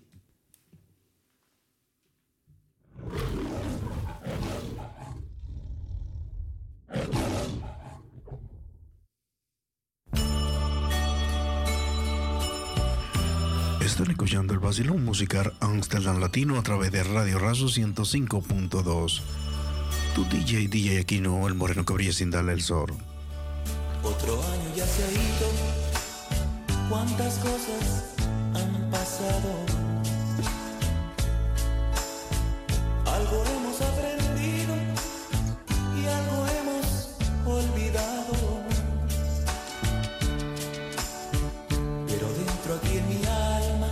Están 13.81 14.09
escuchando 14.09 14.53
el 14.53 14.59
vacilón 14.59 15.05
musical 15.05 15.53
Amsterdam 15.59 16.19
Latino 16.19 16.57
a 16.57 16.63
través 16.63 16.91
de 16.91 17.03
Radio 17.03 17.37
Razo 17.37 17.65
105.2. 17.65 19.21
Tu 20.15 20.25
DJ, 20.25 20.67
DJ 20.67 20.99
Aquino, 21.01 21.47
el 21.47 21.53
moreno 21.53 21.85
que 21.85 21.93
brilla 21.93 22.13
sin 22.13 22.31
darle 22.31 22.53
el 22.53 22.61
sol. 22.61 22.91
Otro 24.03 24.41
año 24.41 24.75
ya 24.75 24.85
se 24.85 25.03
ha 25.03 25.11
ido, 25.11 25.49
cuántas 26.89 27.37
cosas 27.39 28.22
han 28.55 28.89
pasado. 28.91 29.49
Algo 33.05 33.43
hemos 33.53 33.81
aprendido 33.81 34.75
y 35.97 36.05
algo 36.19 36.37
hemos 36.57 36.85
olvidado. 37.45 38.35
Pero 42.07 42.27
dentro 42.41 42.75
aquí 42.75 42.97
en 42.97 43.09
mi 43.09 43.21
alma, 43.25 43.89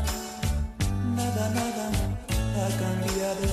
nada, 1.15 1.49
nada 1.49 1.85
ha 2.57 2.69
cambiado. 2.83 3.47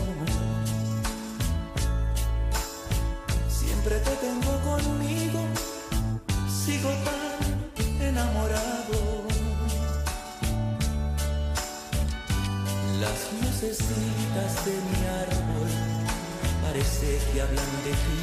Siempre 3.48 3.98
te 4.00 4.14
tengo 4.26 4.52
conmigo 4.70 5.27
lucecitas 13.60 14.64
de 14.64 14.72
mi 14.72 15.06
árbol 15.06 15.68
parece 16.62 17.18
que 17.32 17.40
hablan 17.42 17.72
de 17.84 17.92
ti. 18.04 18.20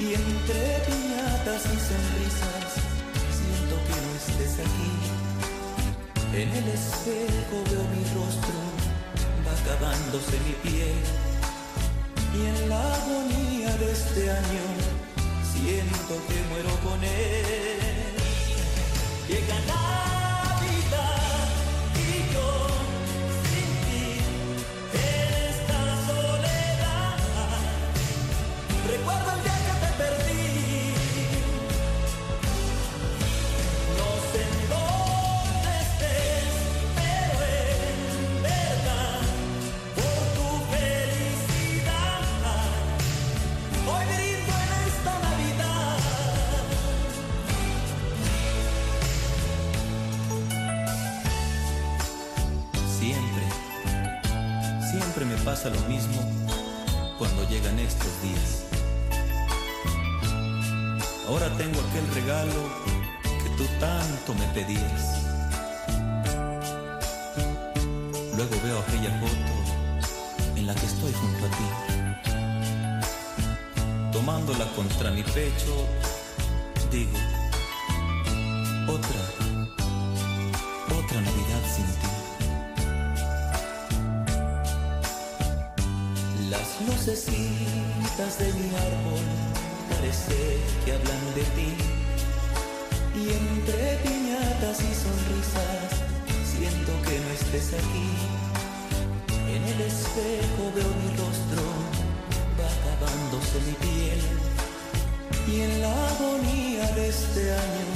Y 0.00 0.14
entre 0.14 0.80
piñatas 0.86 1.62
y 1.66 1.78
sonrisas 1.88 2.68
siento 3.36 3.76
que 3.86 3.96
no 4.02 4.10
estés 4.16 4.54
aquí. 4.64 4.92
En 6.32 6.48
el 6.48 6.68
espejo 6.68 7.56
veo 7.68 7.84
mi 7.92 8.04
rostro, 8.16 8.58
va 9.46 9.52
acabándose 9.60 10.40
mi 10.46 10.54
piel. 10.62 11.00
Y 12.34 12.46
en 12.46 12.68
la 12.70 12.94
agonía 12.94 13.76
de 13.76 13.92
este 13.92 14.30
año 14.30 14.64
siento 15.52 16.14
que 16.28 16.36
muero 16.50 16.74
con 16.82 17.04
él. 17.04 17.52
Pasa 55.52 55.68
lo 55.68 55.80
mismo 55.80 56.18
cuando 57.18 57.46
llegan 57.46 57.78
estos 57.78 58.22
días. 58.22 58.64
Ahora 61.28 61.46
tengo 61.58 61.78
aquel 61.78 62.06
regalo 62.14 62.70
que 63.42 63.50
tú 63.58 63.64
tanto 63.78 64.32
me 64.32 64.46
pedías. 64.54 65.02
Luego 68.34 68.56
veo 68.64 68.78
aquella 68.78 69.10
foto 69.20 69.52
en 70.56 70.66
la 70.66 70.74
que 70.74 70.86
estoy 70.86 71.12
junto 71.12 71.44
a 71.44 71.50
ti 71.50 71.68
tomándola 74.10 74.64
contra 74.74 75.10
mi 75.10 75.22
pecho, 75.22 75.86
digo, 76.90 77.18
otra, 78.88 79.41
lucecitas 87.04 88.38
de 88.38 88.52
mi 88.52 88.68
árbol 88.76 89.24
parece 89.90 90.58
que 90.84 90.92
hablan 90.92 91.34
de 91.34 91.42
ti. 91.56 91.74
Y 93.16 93.22
entre 93.40 93.96
piñatas 94.04 94.78
y 94.80 94.94
sonrisas 94.94 95.90
siento 96.44 96.92
que 97.02 97.18
no 97.18 97.30
estés 97.30 97.74
aquí. 97.74 98.10
En 99.50 99.62
el 99.64 99.80
espejo 99.80 100.62
veo 100.76 100.90
mi 101.02 101.10
rostro 101.18 101.62
va 102.56 102.68
acabándose 102.78 103.58
mi 103.66 103.74
piel 103.84 104.20
y 105.48 105.60
en 105.62 105.82
la 105.82 106.08
agonía 106.10 106.86
de 106.92 107.08
este 107.08 107.52
año 107.52 107.90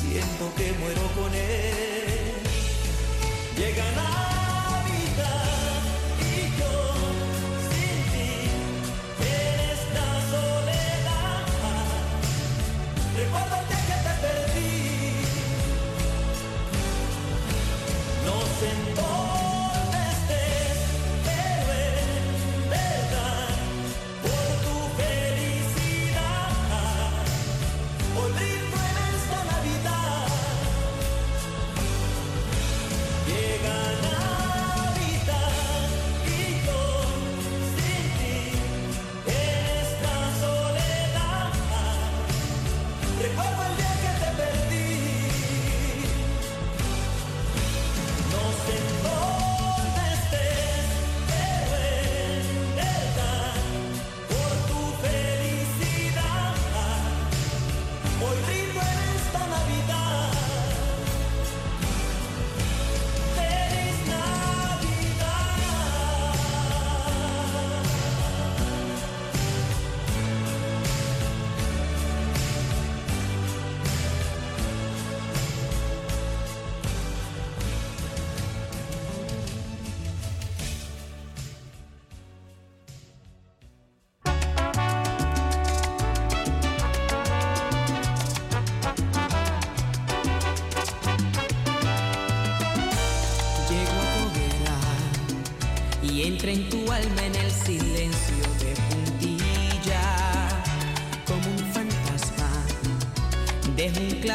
siento 0.00 0.52
que 0.56 0.72
muero 0.78 1.02
con 1.16 1.34
él. 1.34 2.34
Llega 3.56 3.84
Navidad 3.96 4.43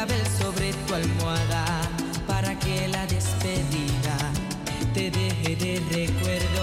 sobre 0.08 0.72
tu 0.86 0.94
almohada 0.94 1.82
para 2.26 2.58
que 2.58 2.88
la 2.88 3.06
despedida 3.06 4.16
te 4.94 5.10
deje 5.10 5.56
de 5.56 5.78
recuerdo. 5.90 6.59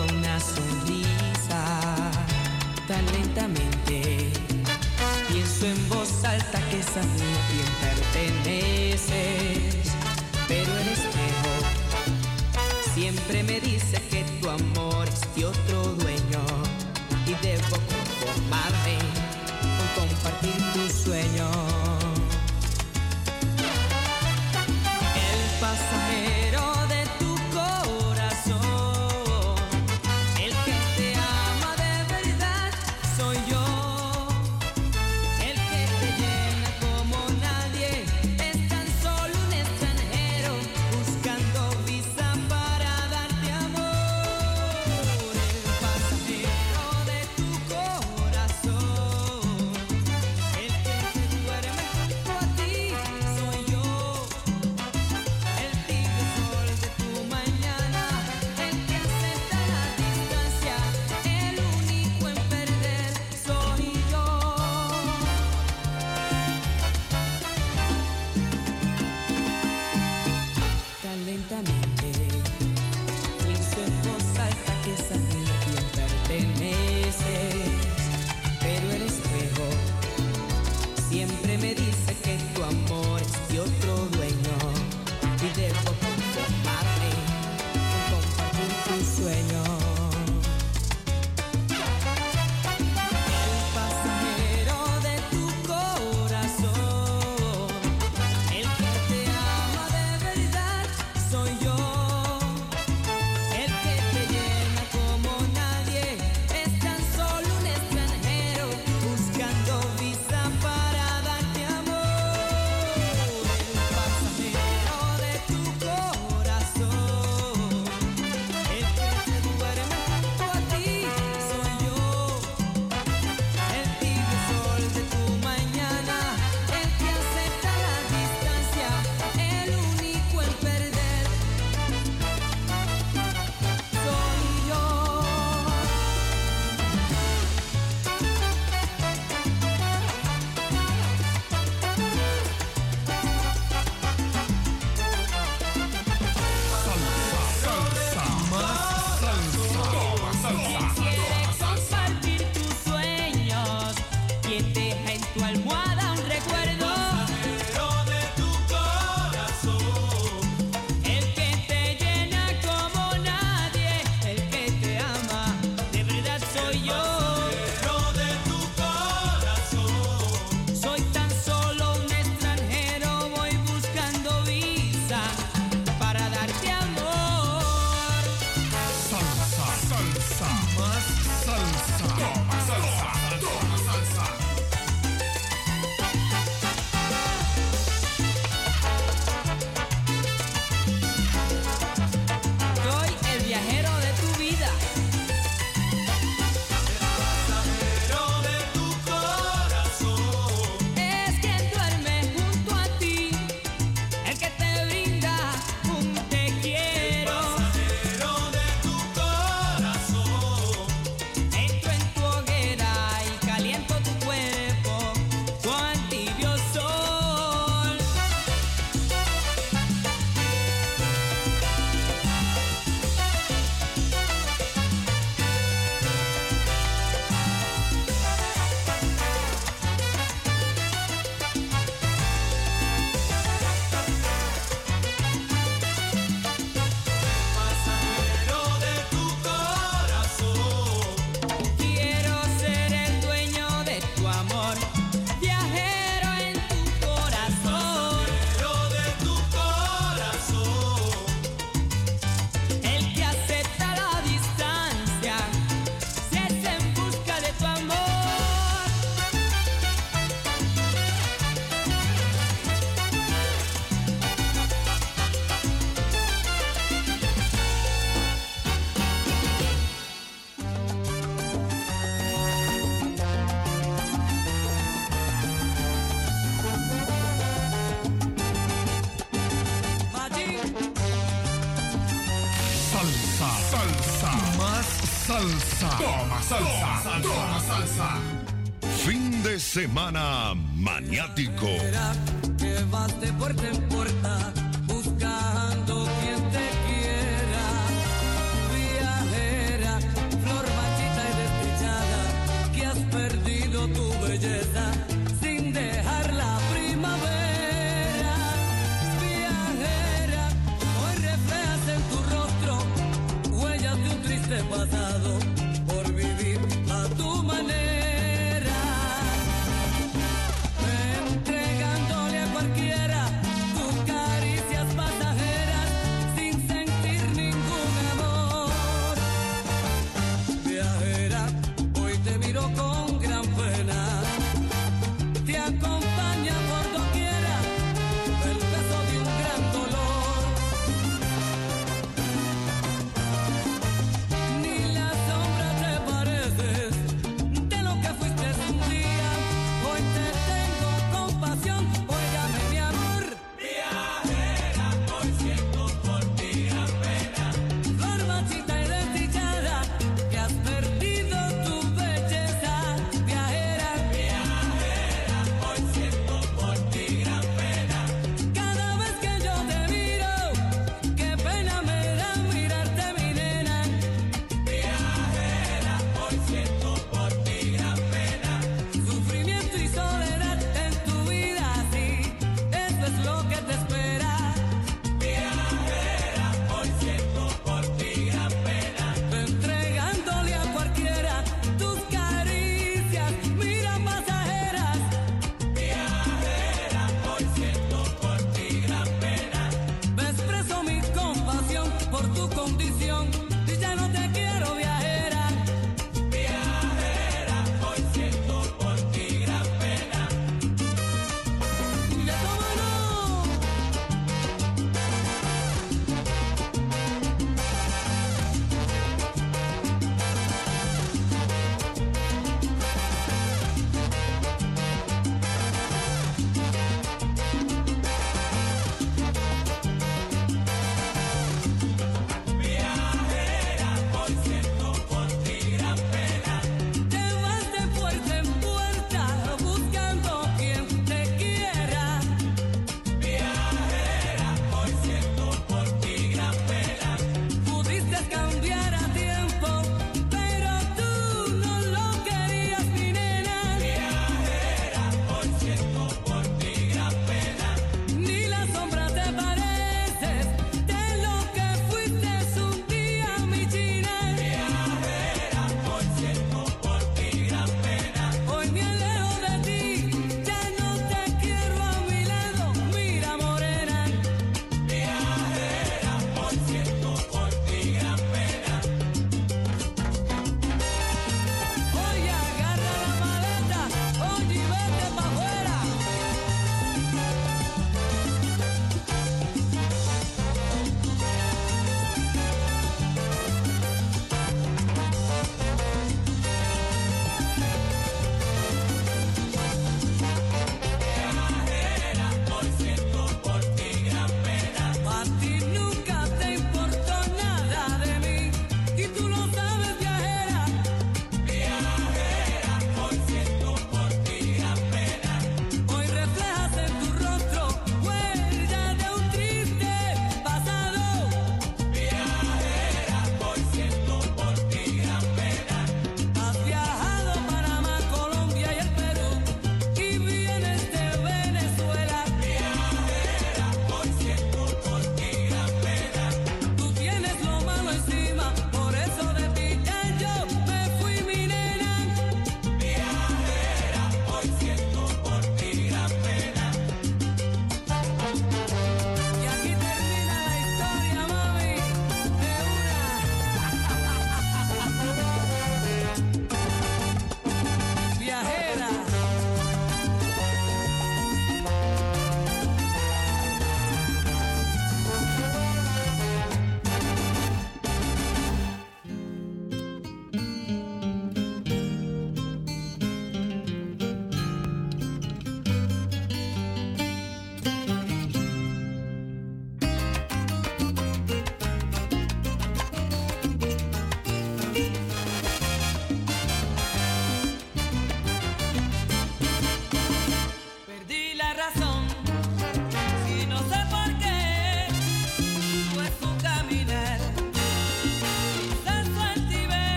Semana 289.77 290.55
maniático. 290.73 291.69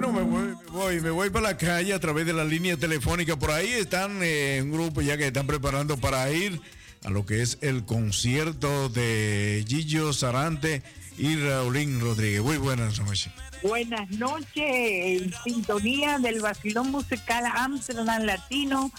Bueno, 0.00 0.14
me 0.14 0.22
voy, 0.22 0.46
me 0.46 0.70
voy, 0.70 1.00
me 1.02 1.10
voy 1.10 1.28
para 1.28 1.48
la 1.48 1.58
calle 1.58 1.92
a 1.92 2.00
través 2.00 2.24
de 2.24 2.32
la 2.32 2.42
línea 2.42 2.74
telefónica. 2.74 3.36
Por 3.36 3.50
ahí 3.50 3.68
están 3.68 4.20
eh, 4.22 4.60
un 4.62 4.72
grupo 4.72 5.02
ya 5.02 5.18
que 5.18 5.26
están 5.26 5.46
preparando 5.46 5.98
para 5.98 6.30
ir 6.32 6.58
a 7.04 7.10
lo 7.10 7.26
que 7.26 7.42
es 7.42 7.58
el 7.60 7.84
concierto 7.84 8.88
de 8.88 9.62
Gillo 9.68 10.14
Sarante 10.14 10.82
y 11.18 11.36
Raulín 11.36 12.00
Rodríguez. 12.00 12.40
Muy 12.40 12.56
buenas 12.56 12.98
noches. 12.98 13.30
Buenas 13.62 14.08
noches, 14.12 14.56
en 14.56 15.34
sintonía 15.44 16.18
del 16.18 16.40
vacilón 16.40 16.90
musical 16.90 17.44
Amsterdam 17.54 18.22
Latino 18.22 18.90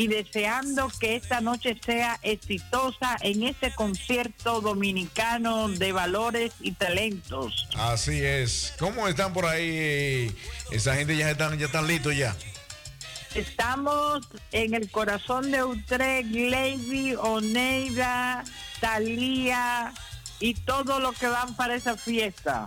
y 0.00 0.06
deseando 0.06 0.90
que 0.98 1.16
esta 1.16 1.42
noche 1.42 1.78
sea 1.84 2.18
exitosa 2.22 3.18
en 3.20 3.42
este 3.42 3.70
concierto 3.74 4.62
dominicano 4.62 5.68
de 5.68 5.92
valores 5.92 6.52
y 6.60 6.72
talentos. 6.72 7.68
Así 7.76 8.24
es. 8.24 8.72
¿Cómo 8.78 9.06
están 9.08 9.34
por 9.34 9.44
ahí? 9.44 10.34
Esa 10.70 10.94
gente 10.94 11.18
ya 11.18 11.30
están, 11.30 11.58
ya 11.58 11.66
están 11.66 11.86
listos 11.86 12.16
ya. 12.16 12.34
Estamos 13.34 14.26
en 14.52 14.72
el 14.72 14.90
corazón 14.90 15.50
de 15.50 15.64
Utrecht, 15.64 16.30
Lady, 16.30 17.14
Oneida, 17.16 18.42
Talía 18.80 19.92
y 20.38 20.54
todo 20.54 20.98
lo 20.98 21.12
que 21.12 21.28
van 21.28 21.54
para 21.56 21.74
esa 21.74 21.98
fiesta. 21.98 22.64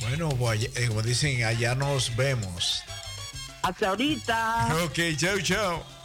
Bueno, 0.00 0.30
pues, 0.30 0.70
eh, 0.74 0.88
como 0.88 1.02
dicen, 1.02 1.44
allá 1.44 1.74
nos 1.74 2.16
vemos. 2.16 2.82
Hasta 3.60 3.90
ahorita. 3.90 4.74
Ok, 4.86 4.98
chao, 5.18 5.38
chao. 5.42 6.01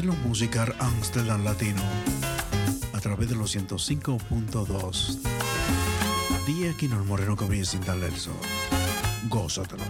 Vacilón 0.00 0.22
Musical 0.26 0.74
Amsterdam 0.78 1.44
Latino 1.44 1.82
a 2.94 3.00
través 3.00 3.28
de 3.28 3.34
los 3.34 3.54
105.2. 3.54 5.18
Día 6.46 6.72
que 6.78 6.86
el 6.96 7.04
moreno 7.04 7.36
comienza 7.36 7.76
sin. 7.76 8.30
Gózatelo. 9.28 9.84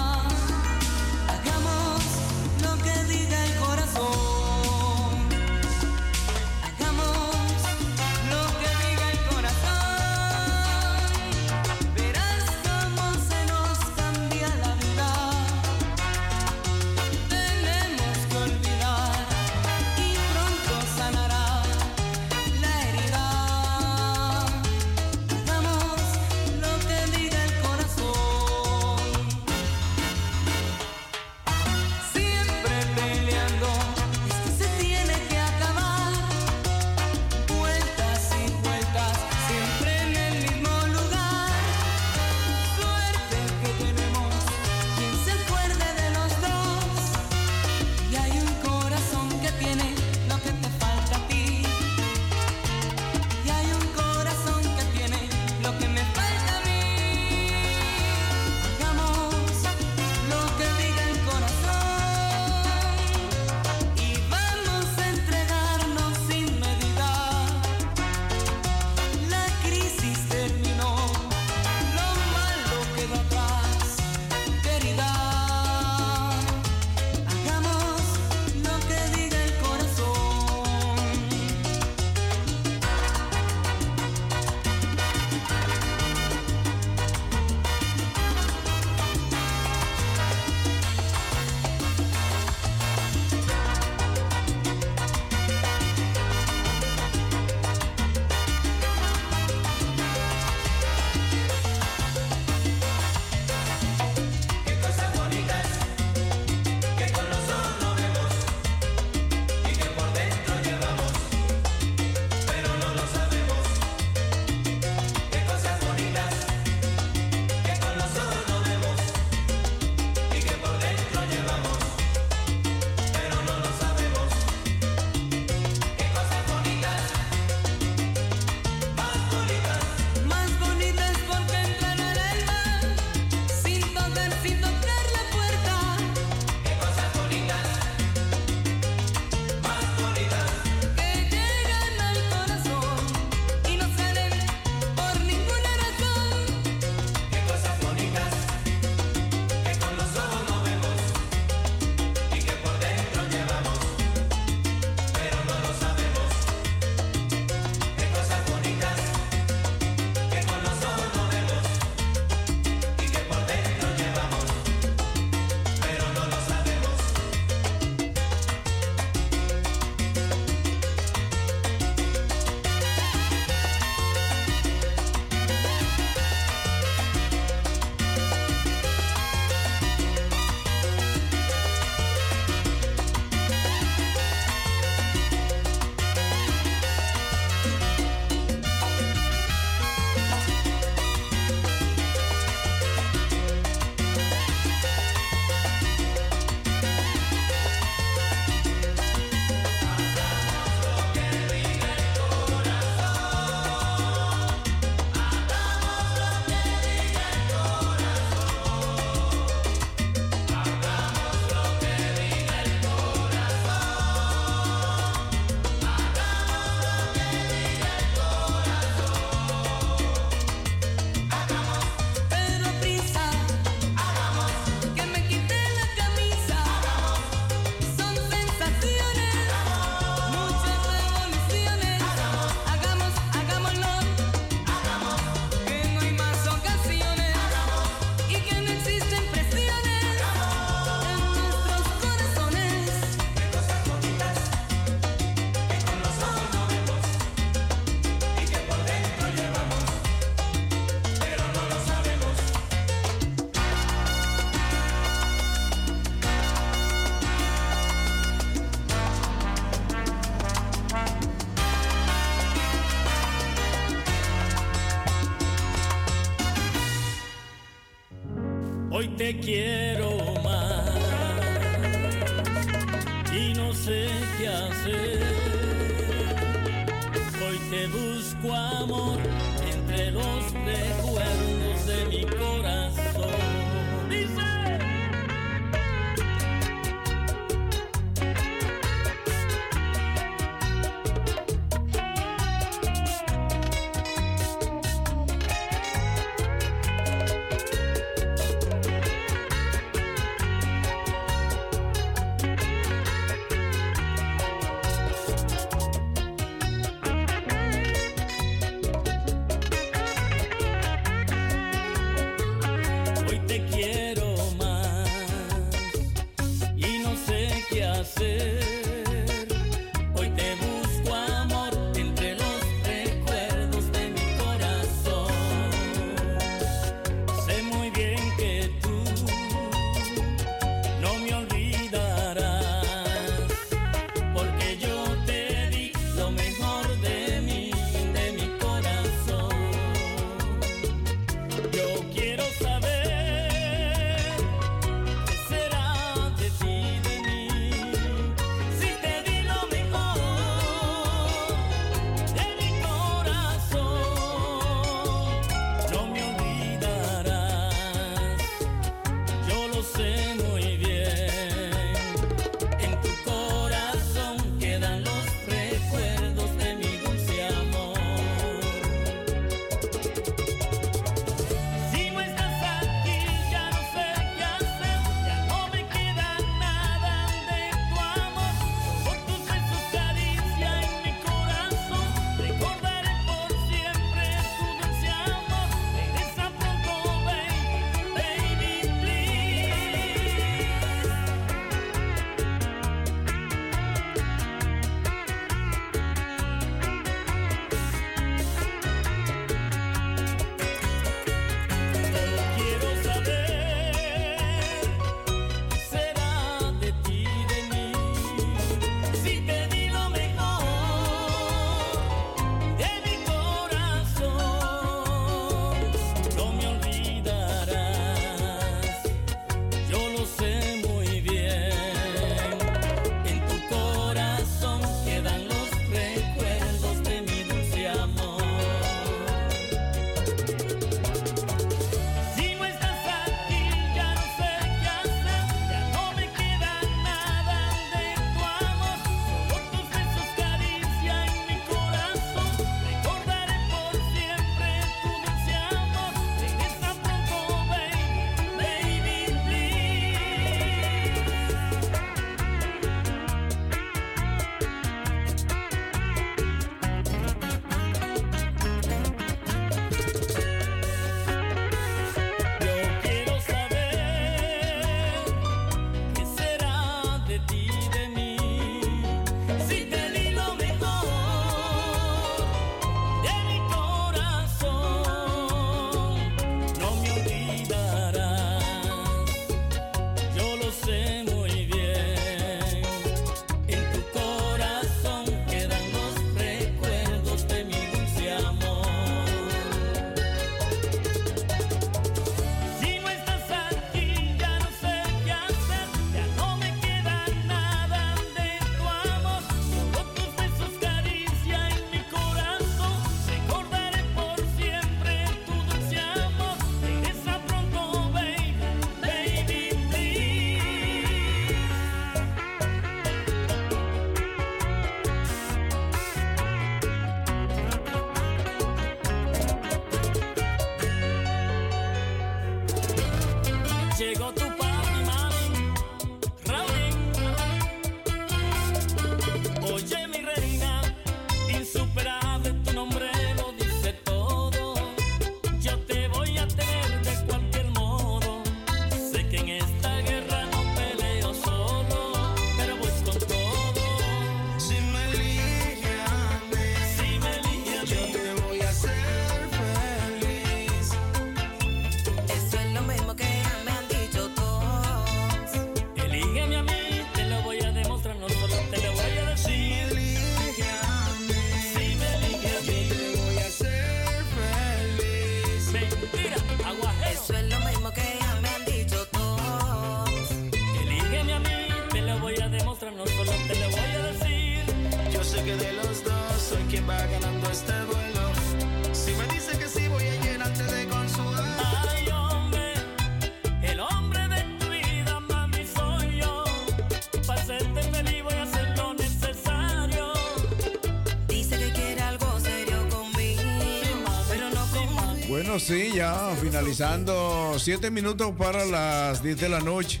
Sí, 595.58 595.92
ya 595.94 596.34
finalizando 596.40 597.56
7 597.58 597.90
minutos 597.90 598.32
para 598.38 598.64
las 598.64 599.22
10 599.22 599.40
de 599.40 599.48
la 599.48 599.60
noche. 599.60 600.00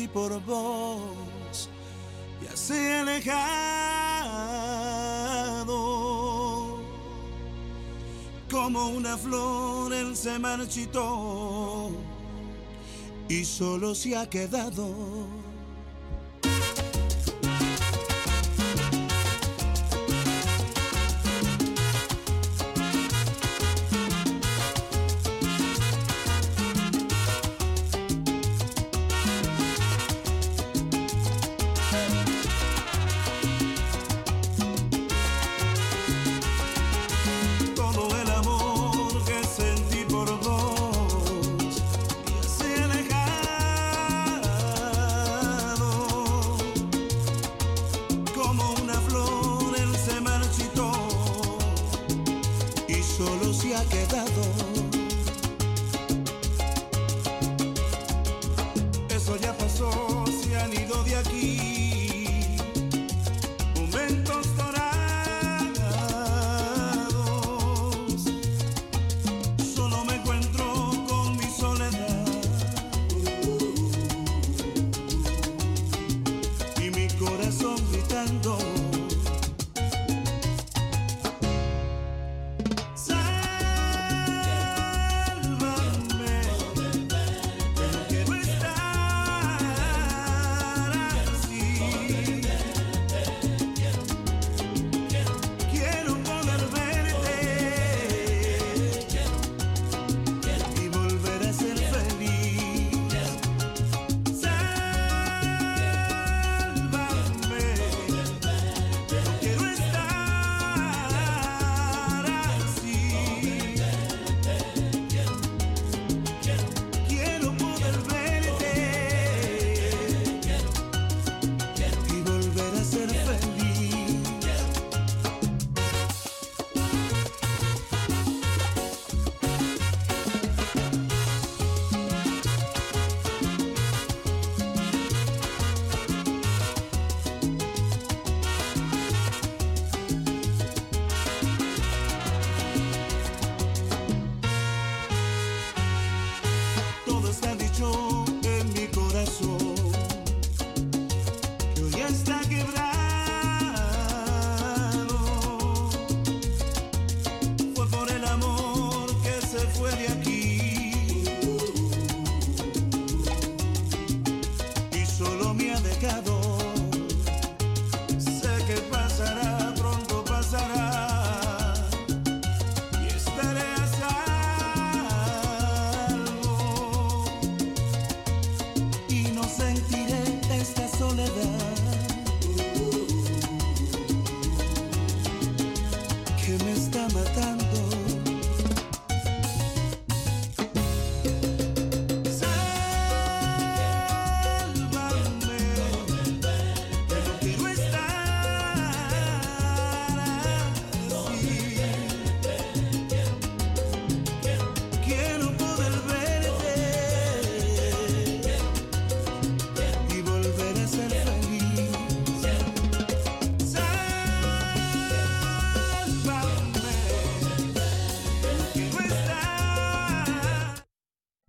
Sentí 0.00 0.08
por 0.08 0.40
vos 0.44 1.68
ya 2.42 2.56
se 2.56 2.92
ha 2.92 3.00
alejado. 3.00 3.40
Como 8.50 8.88
una 8.88 9.16
flor 9.16 9.92
él 9.92 10.16
se 10.16 10.38
marchitó 10.38 11.90
y 13.28 13.44
solo 13.44 13.94
se 13.94 14.16
ha 14.16 14.28
quedado 14.28 15.19